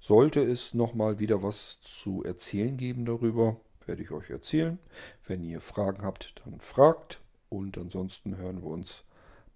Sollte 0.00 0.42
es 0.42 0.74
nochmal 0.74 1.18
wieder 1.18 1.42
was 1.42 1.80
zu 1.80 2.24
erzählen 2.24 2.76
geben 2.76 3.04
darüber, 3.04 3.60
werde 3.86 4.02
ich 4.02 4.10
euch 4.10 4.30
erzählen. 4.30 4.78
Wenn 5.26 5.44
ihr 5.44 5.60
Fragen 5.60 6.02
habt, 6.02 6.34
dann 6.44 6.60
fragt. 6.60 7.20
Und 7.48 7.76
ansonsten 7.76 8.36
hören 8.36 8.62
wir 8.62 8.70
uns 8.70 9.04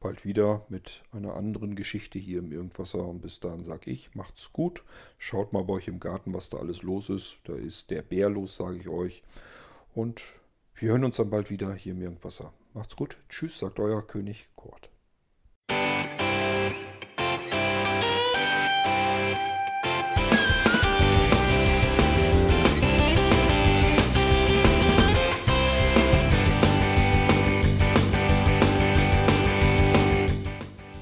bald 0.07 0.25
wieder 0.25 0.65
mit 0.69 1.03
einer 1.11 1.35
anderen 1.35 1.75
Geschichte 1.75 2.21
hier 2.21 2.39
im 2.39 2.53
Irgendwasser. 2.53 3.05
Und 3.05 3.23
bis 3.23 3.41
dahin 3.41 3.65
sage 3.65 3.91
ich, 3.91 4.15
macht's 4.15 4.53
gut. 4.53 4.85
Schaut 5.19 5.53
mal 5.53 5.65
bei 5.65 5.75
euch 5.75 5.89
im 5.89 5.99
Garten, 5.99 6.33
was 6.33 6.49
da 6.49 6.59
alles 6.59 6.85
los 6.85 7.11
ist. 7.11 7.39
Da 7.43 7.55
ist 7.57 7.91
der 7.91 8.03
Bär 8.03 8.31
los, 8.31 8.57
sage 8.57 8.77
ich 8.77 8.89
euch. 8.89 9.25
Und 9.97 10.23
wir 10.77 10.91
hören 10.91 11.03
uns 11.03 11.17
dann 11.17 11.29
bald 11.29 11.51
wieder 11.51 11.75
hier 11.75 11.91
im 11.91 12.03
Irgendwasser. 12.03 12.53
Macht's 12.73 12.95
gut. 12.95 13.17
Tschüss, 13.29 13.59
sagt 13.59 13.81
euer 13.81 14.07
König 14.07 14.49
Kurt. 14.55 14.91